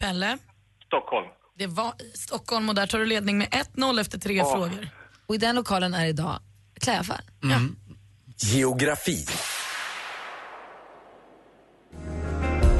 Pelle? 0.00 0.38
Stockholm. 0.86 1.26
Det 1.58 1.66
var 1.66 1.92
i 2.14 2.18
Stockholm 2.18 2.68
och 2.68 2.74
där 2.74 2.86
tar 2.86 2.98
du 2.98 3.06
ledning 3.06 3.38
med 3.38 3.48
1-0 3.74 4.00
efter 4.00 4.18
tre 4.18 4.34
Ja. 4.36 4.52
frågor. 4.52 4.88
Och 5.26 5.34
i 5.34 5.38
den 5.38 5.56
lokalen 5.56 5.94
är 5.94 6.06
idag 6.06 6.38
klädaffär. 6.80 7.20
Geografi. 8.36 9.26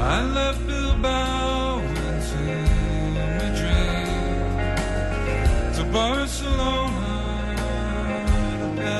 I 0.05 0.21
left 0.35 0.67
Bilbao 0.67 1.79
into 1.79 2.37
Madrid 3.39 4.07
to 5.75 5.83
Barcelona 5.93 7.55
to. 8.77 8.93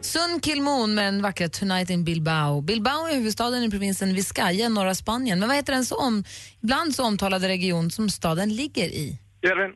Sun 0.00 0.40
Kilmoon 0.40 0.94
med 0.94 1.04
den 1.04 1.22
vackra 1.22 1.48
Tonight 1.48 1.90
in 1.90 2.04
Bilbao. 2.04 2.60
Bilbao 2.60 3.06
är 3.06 3.14
huvudstaden 3.14 3.62
i 3.62 3.70
provinsen 3.70 4.14
Vizcaya, 4.14 4.68
norra 4.68 4.94
Spanien. 4.94 5.38
Men 5.38 5.48
vad 5.48 5.56
heter 5.56 5.72
den 5.72 5.84
så 5.84 5.96
om, 5.96 6.24
ibland 6.62 6.94
så 6.94 7.04
omtalade 7.04 7.48
region 7.48 7.90
som 7.90 8.08
staden 8.08 8.48
ligger 8.54 8.84
i? 8.84 9.18
Edvin. 9.42 9.74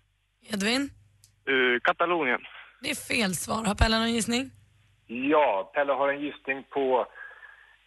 Edvin? 0.52 0.90
Uh, 1.50 1.80
Katalonien. 1.82 2.40
Det 2.82 2.90
är 2.90 2.94
fel 2.94 3.34
svar. 3.34 3.64
Har 3.64 3.74
Pelle 3.74 3.98
någon 3.98 4.12
gissning? 4.12 4.50
Ja, 5.06 5.70
Pelle 5.74 5.92
har 5.92 6.08
en 6.08 6.20
gissning 6.20 6.64
på... 6.70 7.06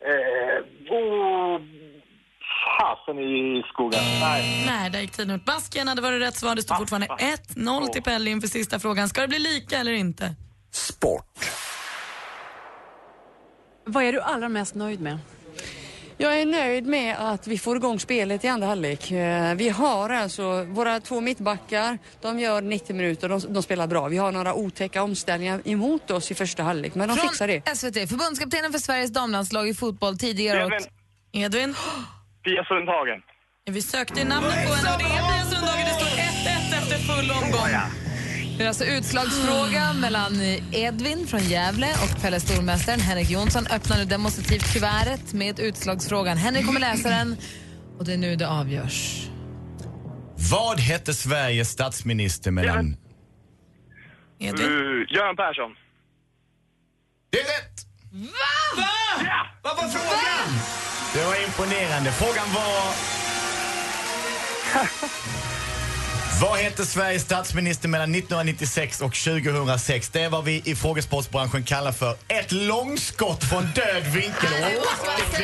Eh, 0.06 0.94
oh, 0.94 1.62
fasen 2.80 3.20
i 3.20 3.64
skogen. 3.74 4.00
Nej. 4.22 4.64
Nej, 4.68 4.90
där 4.90 5.00
gick 5.00 5.12
tiden 5.12 5.36
ut. 5.36 5.46
Baskien 5.46 5.88
hade 5.88 6.02
varit 6.02 6.22
rätt 6.22 6.36
svar. 6.36 6.56
Det 6.56 6.62
står 6.62 6.76
fortfarande 6.76 7.08
1-0 7.08 7.88
till 7.88 8.04
Pelle 8.04 8.30
inför 8.30 8.48
sista 8.48 8.80
frågan. 8.80 9.10
Ska 9.10 9.22
det 9.22 9.28
bli 9.28 9.40
lika 9.40 9.78
eller 9.78 9.92
inte? 9.92 10.36
Vad 13.86 14.04
är 14.04 14.14
du 14.14 14.22
allra 14.22 14.50
mest 14.50 14.76
nöjd 14.76 15.02
med? 15.02 15.20
Jag 16.20 16.42
är 16.42 16.46
nöjd 16.46 16.86
med 16.88 17.16
att 17.20 17.48
vi 17.48 17.58
får 17.58 17.78
igång 17.78 18.00
spelet 18.00 18.44
i 18.44 18.48
andra 18.48 18.68
halvlek. 18.68 19.12
Eh, 19.12 19.56
Vi 19.56 19.70
har 19.70 20.10
alltså 20.10 20.64
våra 20.64 21.00
två 21.00 21.22
mittbackar, 21.22 21.98
de 22.22 22.40
gör 22.40 22.62
90 22.62 22.96
minuter, 22.96 23.30
de, 23.30 23.40
de 23.54 23.64
spelar 23.64 23.88
bra. 23.88 24.08
Vi 24.08 24.18
har 24.18 24.32
några 24.32 24.54
otäcka 24.54 25.04
omställningar 25.04 25.62
emot 25.66 26.12
oss 26.12 26.32
i 26.32 26.36
första 26.36 26.64
halvlek, 26.64 26.96
men 26.96 27.08
de 27.10 27.18
Från 27.18 27.30
fixar 27.30 27.48
det. 27.48 27.76
SVT, 27.78 28.10
förbundskaptenen 28.10 28.72
för 28.72 28.80
Sveriges 28.80 29.12
damlandslag 29.14 29.70
i 29.70 29.74
fotboll 29.74 30.18
tidigare 30.18 30.60
Edvin. 30.64 30.74
åt... 30.82 30.90
Edvin? 31.32 31.76
Pia 32.44 32.64
Sundhagen. 32.64 33.22
Vi 33.66 33.82
sökte 33.82 34.24
namnet 34.24 34.68
på 34.68 34.74
henne 34.74 34.94
och 34.94 35.00
det 35.00 35.06
är 35.06 35.10
Pia 35.10 35.44
Sundhage. 35.46 35.86
Det 35.86 35.94
står 36.06 36.08
1-1 36.08 36.82
efter 36.82 36.98
full 36.98 37.32
omgång. 37.32 37.70
Det 38.58 38.63
är 38.63 38.67
alltså 38.67 38.86
utslagsfråga 38.86 39.93
mellan 39.93 40.41
Edvin 40.72 41.28
från 41.28 41.39
Gävle 41.39 41.88
och 42.04 42.22
Pelle 42.22 42.39
Stormästaren. 42.39 43.00
Henrik 43.00 43.30
Jonsson 43.30 43.67
öppnar 43.67 43.98
nu 43.98 44.06
demonstrativt 44.06 44.74
kuvertet 44.74 45.34
med 45.34 45.60
utslagsfrågan. 45.60 46.38
Henrik 46.38 46.65
kommer 46.65 46.80
läsa 46.80 47.10
den 47.10 47.38
och 47.98 48.06
det 48.06 48.13
är 48.13 48.17
nu 48.17 48.36
det 48.36 48.50
avgörs. 48.50 49.28
Vad 50.52 50.80
hette 50.80 51.13
Sveriges 51.13 51.70
statsminister 51.70 52.52
mellan... 52.52 52.98
Uh, 54.41 54.54
Göran 55.10 55.36
Persson. 55.36 55.72
Det 57.30 57.39
är 57.39 57.43
rätt! 57.43 57.86
Va? 58.12 58.28
Va? 58.78 58.88
Vad 59.63 59.76
var 59.76 59.88
frågan? 59.89 60.50
Det 61.13 61.26
var 61.26 61.46
imponerande. 61.46 62.12
Frågan 62.12 62.48
var... 62.54 62.93
Vad 66.41 66.58
hette 66.58 66.86
Sveriges 66.86 67.21
statsminister 67.21 67.89
mellan 67.89 68.15
1996 68.15 69.02
och 69.02 69.13
2006? 69.15 70.10
Det 70.10 70.21
är 70.21 70.30
vad 70.30 70.43
vi 70.45 70.62
i 70.65 70.76
frågesportsbranschen 70.76 71.63
kallar 71.63 71.91
för 71.91 72.15
ett 72.28 72.52
långskott 72.52 73.43
från 73.43 73.63
död 73.63 74.04
vinkel. 74.04 74.50
Vad 74.62 74.71
är 74.71 75.38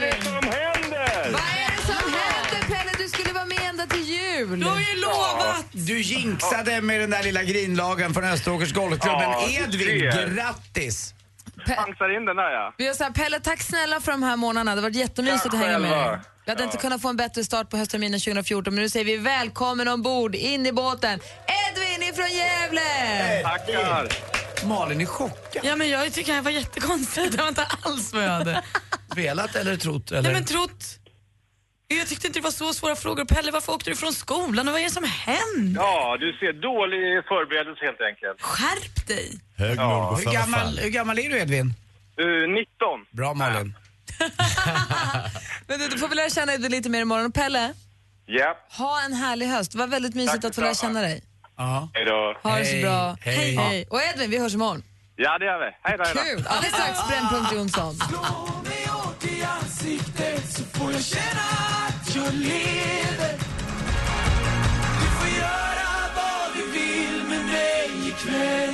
det 0.00 0.24
som 0.24 0.32
händer? 0.32 1.32
Vad 1.32 1.42
är 1.42 1.76
det 1.76 1.82
som 1.86 2.12
händer, 2.12 2.68
Pelle? 2.68 2.92
Du 2.98 3.08
skulle 3.08 3.32
vara 3.32 3.44
med 3.44 3.58
ända 3.68 3.86
till 3.86 4.02
jul. 4.04 4.60
Du 4.60 4.66
har 4.66 4.78
ju 4.78 5.00
lovat! 5.00 5.66
Du 5.72 6.00
jinxade 6.00 6.80
med 6.80 7.00
den 7.00 7.10
där 7.10 7.22
lilla 7.22 7.42
grinlagen 7.42 8.14
från 8.14 8.24
Österåkers 8.24 8.72
golfklubb. 8.72 9.18
Men 9.18 9.30
Ja, 9.30 9.48
Edvin, 9.50 10.10
grattis! 10.36 11.14
Chansar 11.66 12.16
in 12.16 12.24
den 12.24 12.36
där 12.36 12.50
ja. 12.50 12.74
Vi 12.78 12.84
gör 12.84 12.92
så 12.92 13.04
här, 13.04 13.10
Pelle, 13.10 13.40
tack 13.40 13.62
snälla 13.62 14.00
för 14.00 14.12
de 14.12 14.22
här 14.22 14.36
månaderna. 14.36 14.70
Det 14.74 14.80
har 14.80 14.82
varit 14.82 14.96
jättemysigt 14.96 15.54
att 15.54 15.60
hänga 15.60 15.78
med 15.78 15.90
dig. 15.90 16.18
Vi 16.44 16.50
hade 16.50 16.64
inte 16.64 16.76
kunnat 16.76 17.02
få 17.02 17.08
en 17.08 17.16
bättre 17.16 17.44
start 17.44 17.70
på 17.70 17.76
höstterminen 17.76 18.20
2014, 18.20 18.74
men 18.74 18.82
nu 18.82 18.88
säger 18.88 19.04
vi 19.06 19.16
välkommen 19.16 19.88
ombord, 19.88 20.34
in 20.34 20.66
i 20.66 20.72
båten. 20.72 21.20
Edvin 21.68 22.08
ifrån 22.08 22.28
Gävle! 22.30 23.42
Tackar. 23.42 24.08
Malin 24.66 25.00
är 25.00 25.06
chockad. 25.06 25.62
Ja, 25.64 25.76
men 25.76 25.88
jag 25.88 26.12
tycker 26.12 26.34
det 26.34 26.40
var 26.40 26.50
jättekonstigt. 26.50 27.32
Det 27.32 27.38
var 27.38 27.48
inte 27.48 27.66
alls 27.82 28.12
vad 28.12 28.24
jag 28.24 28.30
hade. 28.30 28.62
Velat 29.16 29.56
eller 29.56 29.76
trott? 29.76 30.10
Eller? 30.10 30.22
Nej, 30.22 30.32
men 30.32 30.44
trott. 30.44 30.84
Jag 31.88 32.08
tyckte 32.08 32.26
inte 32.26 32.38
det 32.38 32.42
var 32.44 32.50
så 32.50 32.72
svåra 32.74 32.96
frågor. 32.96 33.24
Pelle, 33.24 33.50
varför 33.50 33.72
åkte 33.72 33.90
du 33.90 33.96
från 33.96 34.12
skolan 34.12 34.68
och 34.68 34.72
vad 34.72 34.80
är 34.80 34.84
det 34.84 34.90
som 34.90 35.04
hände? 35.04 35.80
Ja, 35.80 36.16
du 36.20 36.32
ser 36.32 36.52
dålig 36.52 37.24
förberedelse 37.28 37.84
helt 37.84 38.00
enkelt. 38.00 38.42
Skärp 38.42 39.06
dig! 39.08 39.40
Hög 39.56 39.78
Ja. 39.78 40.16
hur, 40.24 40.32
gammal, 40.32 40.78
hur 40.78 40.90
gammal 40.90 41.18
är 41.18 41.28
du 41.30 41.38
Edvin? 41.38 41.74
Uh, 42.20 42.48
19. 42.54 42.66
Bra 43.10 43.34
Malin. 43.34 43.74
Men 45.66 45.78
du, 45.78 45.88
du 45.88 45.98
får 45.98 46.08
väl 46.08 46.16
lära 46.16 46.30
känna 46.30 46.46
dig 46.58 46.70
lite 46.70 46.88
mer 46.88 47.00
imorgon. 47.00 47.32
Pelle, 47.32 47.74
Ja. 48.26 48.56
ha 48.70 49.02
en 49.04 49.12
härlig 49.12 49.46
höst. 49.46 49.72
Det 49.72 49.78
var 49.78 49.86
väldigt 49.86 50.14
mysigt 50.14 50.42
Tack 50.42 50.44
att 50.44 50.54
få 50.54 50.60
lära 50.60 50.70
detsamma. 50.70 50.94
känna 50.94 51.08
dig. 51.08 51.22
Ja. 51.56 51.88
Hej 51.94 52.04
då. 52.04 52.36
Ha 52.42 52.56
det 52.58 52.64
så 52.64 52.70
Hej. 52.72 52.82
bra. 52.82 53.16
Hej. 53.20 53.56
hej. 53.56 53.86
Och 53.90 54.00
Edvin, 54.02 54.30
vi 54.30 54.38
hörs 54.38 54.54
imorgon. 54.54 54.82
Ja, 55.16 55.38
det 55.38 55.44
gör 55.44 55.58
vi. 55.58 55.70
Hej 55.82 55.98
då, 55.98 56.04
hej 56.04 56.14
då. 56.14 56.20
Kul! 56.20 56.46
Alldeles 56.46 56.74
strax 56.74 56.98
Brännpunkt 57.08 57.52
Jonsson. 57.52 57.94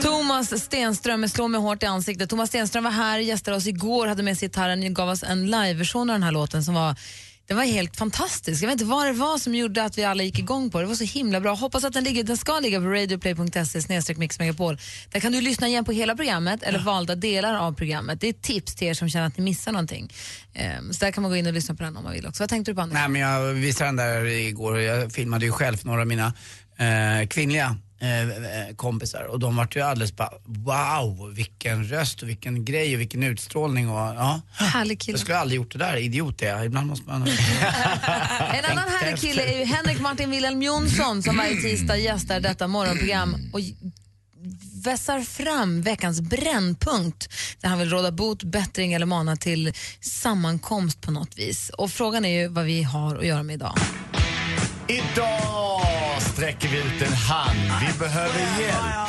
Thomas 0.02 0.64
Stenström, 0.64 1.28
slå 1.28 1.48
mig 1.48 1.60
hårt 1.60 1.82
i 1.82 1.86
ansiktet. 1.86 2.30
Thomas 2.30 2.48
Stenström 2.48 2.84
var 2.84 2.90
här, 2.90 3.18
gästade 3.18 3.56
oss 3.56 3.66
igår, 3.66 4.06
hade 4.06 4.22
med 4.22 4.38
sig 4.38 4.48
gitarren, 4.48 4.94
gav 4.94 5.08
oss 5.08 5.22
en 5.22 5.46
liveversion 5.46 6.10
av 6.10 6.14
den 6.14 6.22
här 6.22 6.32
låten 6.32 6.64
som 6.64 6.74
var 6.74 6.96
den 7.48 7.56
var 7.56 7.64
helt 7.64 7.96
fantastisk. 7.96 8.62
Jag 8.62 8.68
vet 8.68 8.72
inte 8.72 8.84
vad 8.84 9.06
det 9.06 9.12
var 9.12 9.38
som 9.38 9.54
gjorde 9.54 9.84
att 9.84 9.98
vi 9.98 10.04
alla 10.04 10.22
gick 10.22 10.38
igång 10.38 10.70
på 10.70 10.78
det. 10.78 10.84
Det 10.84 10.88
var 10.88 10.94
så 10.94 11.04
himla 11.04 11.40
bra. 11.40 11.54
Hoppas 11.54 11.84
att 11.84 11.92
den, 11.92 12.04
ligger, 12.04 12.24
den 12.24 12.36
ska 12.36 12.60
ligga 12.60 12.80
på 12.80 12.86
radioplay.se 12.86 14.14
mixmegapol. 14.16 14.78
Där 15.10 15.20
kan 15.20 15.32
du 15.32 15.40
lyssna 15.40 15.68
igen 15.68 15.84
på 15.84 15.92
hela 15.92 16.16
programmet 16.16 16.62
eller 16.62 16.78
valda 16.78 17.14
delar 17.14 17.54
av 17.54 17.72
programmet. 17.72 18.20
Det 18.20 18.28
är 18.28 18.32
tips 18.32 18.74
till 18.74 18.88
er 18.88 18.94
som 18.94 19.08
känner 19.08 19.26
att 19.26 19.38
ni 19.38 19.44
missar 19.44 19.72
någonting. 19.72 20.12
Ehm, 20.54 20.92
så 20.92 21.04
där 21.04 21.12
kan 21.12 21.22
man 21.22 21.30
gå 21.30 21.36
in 21.36 21.46
och 21.46 21.52
lyssna 21.52 21.74
på 21.74 21.82
den 21.82 21.96
om 21.96 22.04
man 22.04 22.12
vill 22.12 22.26
också. 22.26 22.42
Vad 22.42 22.50
tänkte 22.50 22.70
du 22.70 22.74
på 22.74 22.80
Anders? 22.80 22.94
Nej 22.98 23.08
men 23.08 23.20
jag 23.20 23.52
visade 23.54 23.88
den 23.88 23.96
där 23.96 24.24
igår. 24.24 24.80
Jag 24.80 25.12
filmade 25.12 25.44
ju 25.44 25.52
själv 25.52 25.78
några 25.82 26.00
av 26.00 26.06
mina 26.06 26.32
eh, 26.78 27.26
kvinnliga 27.28 27.76
eh, 27.98 28.20
eh, 28.20 28.74
kompisar 28.76 29.22
och 29.22 29.38
de 29.38 29.56
vart 29.56 29.76
ju 29.76 29.80
alldeles 29.80 30.16
bara 30.16 30.30
wow 30.44 31.34
vilken 31.34 31.84
röst 31.84 32.22
och 32.22 32.28
vilken 32.28 32.64
grej 32.64 32.94
och 32.94 33.00
vilken 33.00 33.22
utstrålning 33.22 33.90
och 33.90 33.98
ja. 33.98 34.40
Härlig 34.52 35.00
kille. 35.00 35.12
Jag 35.12 35.20
skulle 35.20 35.38
aldrig 35.38 35.56
gjort 35.56 35.72
det 35.72 35.78
där, 35.78 35.96
idiot 35.96 36.42
är 36.42 36.46
jag. 36.46 36.66
Ibland 36.66 36.86
måste 36.86 37.08
man... 37.08 37.22
En 37.22 38.64
annan 38.64 38.88
härlig 39.00 39.18
kille 39.18 39.42
är 39.42 39.58
ju 39.58 39.64
Henrik 39.64 40.00
Martin 40.00 40.30
Wilhelm 40.30 40.62
Jonsson 40.62 41.22
som 41.22 41.36
varje 41.36 41.62
tisdag 41.62 41.96
gästar 41.96 42.40
detta 42.40 42.68
morgonprogram 42.68 43.36
och 43.52 43.60
vässar 44.84 45.20
fram 45.20 45.82
veckans 45.82 46.20
brännpunkt 46.20 47.28
där 47.60 47.68
han 47.68 47.78
vill 47.78 47.90
råda 47.90 48.12
bot, 48.12 48.42
bättring 48.42 48.92
eller 48.92 49.06
mana 49.06 49.36
till 49.36 49.72
sammankomst 50.00 51.00
på 51.00 51.10
något 51.10 51.38
vis. 51.38 51.68
Och 51.68 51.90
frågan 51.90 52.24
är 52.24 52.40
ju 52.40 52.48
vad 52.48 52.64
vi 52.64 52.82
har 52.82 53.16
att 53.16 53.26
göra 53.26 53.42
med 53.42 53.54
idag. 53.54 53.74
Idag 54.88 55.95
sträcker 56.20 56.68
vi 56.68 56.78
ut 56.78 57.02
en 57.02 57.12
hand. 57.12 57.58
Vi 57.80 57.98
behöver 57.98 58.38
hjälp. 58.60 59.06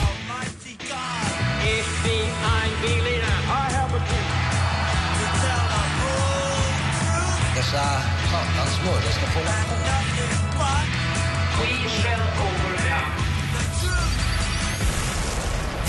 Dessa 7.55 7.83
satans 8.31 8.75
smörjor 8.81 9.11
ska 9.11 9.25
få 9.25 9.39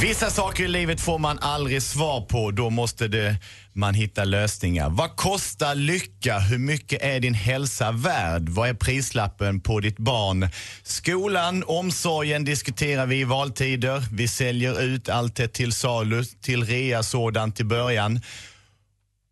Vissa 0.03 0.31
saker 0.31 0.65
i 0.65 0.69
livet 0.69 1.01
får 1.01 1.19
man 1.19 1.39
aldrig 1.39 1.83
svar 1.83 2.21
på. 2.21 2.51
Då 2.51 2.71
måste 2.71 3.09
det, 3.09 3.37
man 3.73 3.95
hitta 3.95 4.25
lösningar. 4.25 4.91
Vad 4.91 5.17
kostar 5.17 5.75
lycka? 5.75 6.39
Hur 6.39 6.59
mycket 6.59 7.03
är 7.03 7.21
din 7.21 7.35
hälsa 7.35 7.93
värd? 7.93 8.49
Vad 8.49 8.69
är 8.69 8.75
prislappen 8.75 9.61
på 9.61 9.81
ditt 9.81 9.99
barn? 9.99 10.49
Skolan, 10.83 11.65
omsorgen 11.67 12.45
diskuterar 12.45 13.07
vi 13.07 13.21
i 13.21 13.25
valtider. 13.25 14.05
Vi 14.13 14.29
säljer 14.29 14.81
ut 14.83 15.09
allt 15.09 15.37
det 15.37 15.49
till 15.49 15.73
salu, 15.73 16.25
till 16.25 16.65
rea 16.65 17.03
sådant 17.03 17.61
i 17.61 17.65
början. 17.65 18.21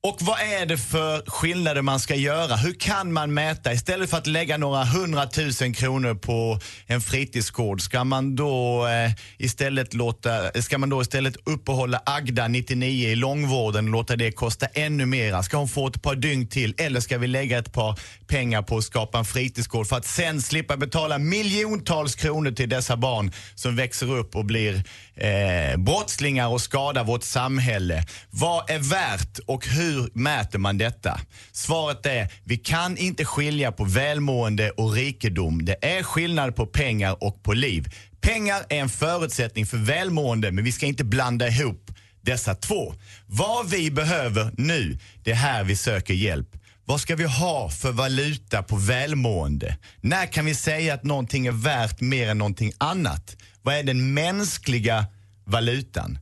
Och 0.09 0.17
vad 0.21 0.41
är 0.41 0.67
det 0.67 0.79
för 0.79 1.31
skillnader 1.31 1.83
man 1.83 2.01
ska 2.01 2.15
göra? 2.15 2.57
Hur 2.57 2.73
kan 2.73 3.13
man 3.13 3.35
mäta? 3.35 3.73
Istället 3.73 4.11
för 4.11 4.17
att 4.17 4.27
lägga 4.27 4.57
några 4.57 4.85
hundratusen 4.85 5.73
kronor 5.73 6.15
på 6.15 6.61
en 6.87 7.01
fritidsgård, 7.01 7.81
ska 7.81 8.05
man 8.05 8.37
då 8.37 8.87
eh, 8.87 9.11
istället 9.39 9.95
låta, 9.95 10.63
ska 10.63 10.79
man 10.79 10.89
då 10.89 11.03
istället 11.03 11.37
uppehålla 11.45 12.03
Agda 12.07 12.49
99 12.49 13.09
i 13.09 13.17
långvården 13.17 13.85
och 13.85 13.91
låta 13.91 14.17
det 14.17 14.33
kosta 14.33 14.67
ännu 14.67 15.07
mera? 15.07 15.43
Ska 15.43 15.57
hon 15.57 15.69
få 15.69 15.87
ett 15.87 16.03
par 16.03 16.15
dygn 16.15 16.47
till? 16.49 16.75
Eller 16.79 17.01
ska 17.01 17.19
vi 17.19 17.27
lägga 17.27 17.59
ett 17.59 17.73
par 17.73 17.99
pengar 18.27 18.63
på 18.63 18.77
att 18.77 18.85
skapa 18.85 19.19
en 19.19 19.25
fritidsgård 19.25 19.87
för 19.87 19.97
att 19.97 20.07
sen 20.07 20.43
slippa 20.43 20.77
betala 20.77 21.19
miljontals 21.19 22.15
kronor 22.15 22.51
till 22.51 22.69
dessa 22.69 22.97
barn 22.97 23.33
som 23.55 23.77
växer 23.77 24.13
upp 24.13 24.37
och 24.37 24.45
blir 24.45 24.85
eh, 25.17 25.77
brottslingar 25.77 26.49
och 26.49 26.61
skadar 26.61 27.05
vårt 27.05 27.23
samhälle? 27.25 28.05
Vad 28.31 28.71
är 28.71 28.79
värt 28.79 29.39
och 29.47 29.67
hur 29.67 30.11
mäter 30.13 30.59
man 30.59 30.79
detta? 30.79 31.21
Svaret 31.53 32.07
är, 32.07 32.33
vi 32.45 32.57
kan 32.57 32.97
inte 32.97 33.25
skilja 33.25 33.73
på 33.73 33.85
välmående 33.85 34.71
och 34.71 34.93
rikedom. 34.93 35.65
Det 35.65 35.85
är 35.85 36.03
skillnad 36.03 36.57
på 36.57 36.67
pengar 36.67 37.25
och 37.25 37.43
på 37.43 37.53
liv. 37.53 37.89
Pengar 38.21 38.63
är 38.69 38.81
en 38.81 38.89
förutsättning 38.89 39.67
för 39.67 39.77
välmående, 39.77 40.53
men 40.53 40.65
vi 40.65 40.73
ska 40.73 40.87
inte 40.87 41.05
blanda 41.05 41.49
ihop 41.49 41.91
dessa 42.23 42.55
två. 42.55 42.95
Vad 43.27 43.71
vi 43.71 43.91
behöver 43.91 44.51
nu, 44.57 44.99
det 45.25 45.31
är 45.31 45.35
här 45.35 45.65
vi 45.65 45.77
söker 45.77 46.15
hjälp. 46.15 46.49
Vad 46.85 47.01
ska 47.01 47.17
vi 47.17 47.25
ha 47.25 47.71
för 47.71 47.93
valuta 47.93 48.63
på 48.63 48.77
välmående? 48.77 49.77
När 50.01 50.27
kan 50.27 50.45
vi 50.45 50.55
säga 50.55 50.95
att 50.95 51.05
någonting 51.05 51.47
är 51.47 51.53
värt 51.53 52.01
mer 52.01 52.29
än 52.29 52.39
någonting 52.39 52.73
annat? 52.79 53.37
Vad 53.67 53.75
är 53.75 53.83
den 53.83 54.15
mänskliga 54.15 55.07
valutan? 55.45 56.19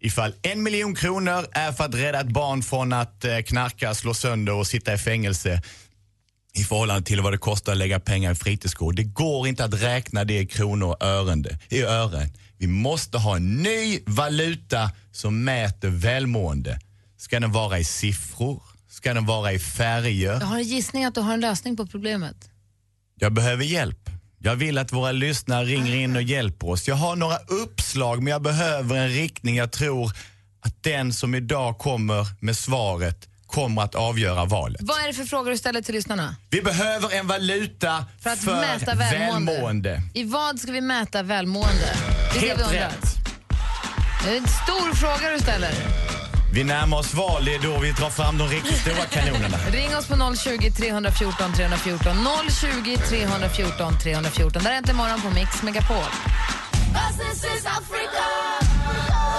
Ifall 0.00 0.34
en 0.42 0.62
miljon 0.62 0.94
kronor 0.94 1.46
är 1.52 1.72
för 1.72 1.84
att 1.84 1.94
rädda 1.94 2.20
ett 2.20 2.28
barn 2.28 2.62
från 2.62 2.92
att 2.92 3.24
eh, 3.24 3.38
knarka, 3.38 3.94
slå 3.94 4.14
sönder 4.14 4.52
och 4.52 4.66
sitta 4.66 4.94
i 4.94 4.98
fängelse 4.98 5.62
i 6.54 6.64
förhållande 6.64 7.02
till 7.02 7.20
vad 7.20 7.32
det 7.32 7.38
kostar 7.38 7.72
att 7.72 7.78
lägga 7.78 8.00
pengar 8.00 8.32
i 8.32 8.34
fritidsgård. 8.34 8.96
Det 8.96 9.02
går 9.04 9.48
inte 9.48 9.64
att 9.64 9.82
räkna 9.82 10.24
det 10.24 10.38
i 10.38 10.46
kronor 10.46 10.88
och 10.88 11.02
örende, 11.02 11.58
i 11.68 11.82
ören. 11.82 12.28
Vi 12.56 12.66
måste 12.66 13.18
ha 13.18 13.36
en 13.36 13.62
ny 13.62 14.00
valuta 14.06 14.90
som 15.12 15.44
mäter 15.44 15.88
välmående. 15.88 16.80
Ska 17.16 17.40
den 17.40 17.52
vara 17.52 17.78
i 17.78 17.84
siffror? 17.84 18.62
Ska 18.88 19.14
den 19.14 19.26
vara 19.26 19.52
i 19.52 19.58
färger? 19.58 20.32
Jag 20.32 20.46
har 20.46 20.56
en 20.56 20.62
gissning 20.62 21.04
att 21.04 21.14
du 21.14 21.20
har 21.20 21.34
en 21.34 21.40
lösning 21.40 21.76
på 21.76 21.86
problemet. 21.86 22.50
Jag 23.18 23.32
behöver 23.32 23.64
hjälp. 23.64 24.11
Jag 24.44 24.56
vill 24.56 24.78
att 24.78 24.92
våra 24.92 25.12
lyssnare 25.12 25.64
ringer 25.64 25.94
in 25.94 26.16
och 26.16 26.22
hjälper 26.22 26.68
oss. 26.70 26.88
Jag 26.88 26.94
har 26.94 27.16
några 27.16 27.36
uppslag 27.38 28.22
men 28.22 28.30
jag 28.32 28.42
behöver 28.42 28.96
en 28.96 29.08
riktning. 29.08 29.56
Jag 29.56 29.72
tror 29.72 30.12
att 30.66 30.82
den 30.82 31.12
som 31.12 31.34
idag 31.34 31.78
kommer 31.78 32.26
med 32.40 32.56
svaret 32.56 33.28
kommer 33.46 33.82
att 33.82 33.94
avgöra 33.94 34.44
valet. 34.44 34.80
Vad 34.82 35.02
är 35.02 35.06
det 35.06 35.14
för 35.14 35.24
frågor 35.24 35.50
du 35.50 35.58
ställer 35.58 35.82
till 35.82 35.94
lyssnarna? 35.94 36.36
Vi 36.50 36.62
behöver 36.62 37.12
en 37.18 37.26
valuta 37.26 38.04
För 38.22 38.30
för, 38.36 38.52
att 38.52 38.60
mäta 38.60 38.94
välmående. 38.94 39.52
välmående. 39.52 40.02
I 40.14 40.24
vad 40.24 40.58
ska 40.60 40.72
vi 40.72 40.80
mäta 40.80 41.22
välmående? 41.22 41.96
Det 42.32 42.38
är 42.38 42.40
det 42.40 42.46
Helt 42.48 42.60
vi 42.60 42.64
undrar. 42.64 42.80
rätt. 42.88 43.14
Det 44.24 44.30
är 44.30 44.36
en 44.36 44.46
stor 44.46 44.94
fråga 44.94 45.32
du 45.32 45.38
ställer. 45.38 45.70
Vi 46.54 46.64
närmar 46.64 46.98
oss 46.98 47.14
val, 47.14 47.44
det 47.44 47.54
är 47.54 47.58
då 47.58 47.78
vi 47.78 47.92
drar 47.92 48.10
fram 48.10 48.38
de 48.38 48.48
riktigt 48.48 48.78
stora 48.78 49.04
kanonerna. 49.10 49.56
Ring 49.70 49.96
oss 49.96 50.06
på 50.08 50.34
020 50.36 50.70
314 50.70 51.52
314. 51.56 52.12
020 52.50 52.96
314 52.96 53.98
314. 54.02 54.62
Där 54.62 54.70
är 54.70 54.74
Äntligen 54.74 54.96
morgon 54.96 55.20
på 55.20 55.30
Mix 55.30 55.62
Megapol. 55.62 55.96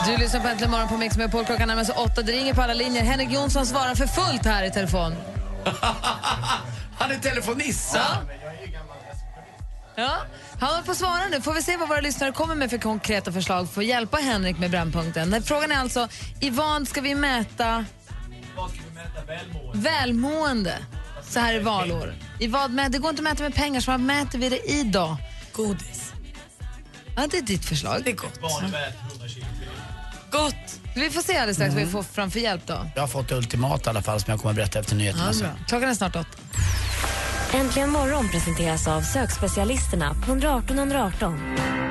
Du 0.06 0.18
lyssnar 0.18 0.40
på 0.40 0.48
Äntligen 0.48 0.72
morgon 0.72 0.88
på 0.88 0.98
Mix 0.98 1.18
Megapol. 1.18 1.46
Klockan 1.46 1.68
närmar 1.68 1.84
sig 1.84 1.96
åtta. 1.96 2.22
Det 2.22 2.32
ringer 2.32 2.54
på 2.54 2.62
alla 2.62 2.74
linjer. 2.74 3.04
Henrik 3.04 3.32
Jonsson 3.32 3.66
svarar 3.66 3.96
för 3.96 4.08
fullt 4.08 4.46
här 4.46 4.64
i 4.64 4.72
telefon. 4.72 5.16
Han 6.98 7.12
är 7.12 7.20
telefonist. 7.20 7.98
Ja, 9.96 10.18
han 10.64 10.74
håller 10.74 10.86
på 10.86 10.92
att 10.92 10.98
svara 10.98 11.28
nu. 11.32 11.42
Får 11.42 11.54
vi 11.54 11.62
se 11.62 11.78
vad 11.78 11.90
våra 11.90 12.02
lyssnare 12.02 12.32
kommer 12.32 12.56
med 12.56 12.70
för 12.70 12.78
konkreta 12.78 13.32
förslag 13.32 13.70
för 13.70 13.82
att 13.82 13.88
hjälpa 13.88 14.18
Henrik 14.18 14.60
med 14.60 14.72
Brännpunkten. 14.72 15.44
Frågan 15.44 15.72
är 15.72 15.76
alltså, 15.76 16.08
i 16.40 16.50
vad 16.50 16.88
ska 16.88 17.02
vi 17.02 17.16
mäta 17.16 17.86
välmående 19.74 20.78
så 21.30 21.40
här 21.40 21.54
i 21.54 21.60
valår? 21.60 22.16
I 22.40 22.48
vad 22.48 22.72
mä- 22.72 22.90
det 22.90 22.98
går 22.98 23.10
inte 23.10 23.20
att 23.20 23.24
mäta 23.24 23.44
med 23.44 23.56
pengar, 23.56 23.82
så 23.82 23.92
vad 23.92 24.00
mäter 24.00 24.40
vi 24.40 24.50
det 24.50 24.72
i 24.72 24.84
då? 24.84 25.18
Godis. 25.52 26.14
Ja, 27.16 27.28
det 27.32 27.38
är 27.38 27.42
ditt 27.42 27.66
förslag. 27.66 28.02
Det 28.04 28.10
är 28.10 28.16
gott. 28.16 28.40
Gott. 30.32 30.80
Vi 30.96 31.10
får 31.10 31.22
se 31.22 31.38
alldeles 31.38 31.58
strax 31.58 31.74
vad 31.74 31.84
vi 31.84 31.90
får 31.92 32.04
fram 32.04 32.32
för 32.32 32.40
hjälp 32.40 32.62
då. 32.66 32.90
Jag 32.96 33.02
har 33.02 33.08
fått 33.08 33.32
ultimat 33.32 33.86
i 33.86 33.90
alla 33.90 34.02
fall 34.02 34.20
som 34.20 34.32
jag 34.32 34.40
kommer 34.40 34.52
att 34.52 34.56
berätta 34.56 34.80
efter 34.80 34.96
nyheterna. 34.96 35.32
Ja. 35.42 35.48
Klockan 35.68 35.90
är 35.90 35.94
snart 35.94 36.16
åtta. 36.16 36.38
Äntligen 37.54 37.90
morgon 37.90 38.30
presenteras 38.30 38.88
av 38.88 39.02
sökspecialisterna 39.02 40.14
på 40.14 40.32
118 40.32 40.80
118. 40.80 41.40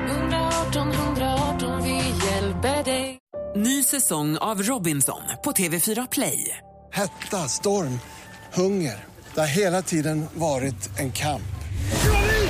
118 0.09 0.91
118, 0.91 1.83
vi 1.83 1.95
hjälper 2.27 2.83
dig. 2.83 3.19
Ny 3.55 3.83
säsong 3.83 4.37
av 4.37 4.63
Robinson 4.63 5.21
på 5.43 5.51
TV4 5.51 6.07
Play. 6.11 6.57
Hetta, 6.93 7.37
storm, 7.37 7.99
hunger. 8.53 9.03
Det 9.33 9.39
har 9.39 9.47
hela 9.47 9.81
tiden 9.81 10.25
varit 10.33 10.99
en 10.99 11.11
kamp. 11.11 11.41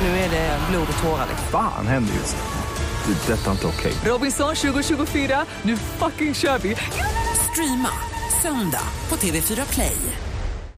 Nu 0.02 0.08
är 0.08 0.30
det 0.30 0.60
blod 0.69 0.88
och 0.95 1.04
tårar. 1.04 1.28
Fan 1.52 1.88
händer 1.88 2.13
just 2.13 2.36
nu. 2.36 3.13
Det. 3.13 3.34
är 3.34 3.38
Detta 3.38 3.47
är 3.47 3.52
inte 3.52 3.67
okej. 3.67 3.93
Robinson 4.06 4.56
2024, 4.56 5.45
nu 5.62 5.78
fucking 5.78 6.34
kör 6.34 6.58
vi! 6.60 6.76
Streama 7.52 7.89
söndag 8.41 8.88
på 9.10 9.15
TV4 9.15 9.73
Play. 9.73 9.97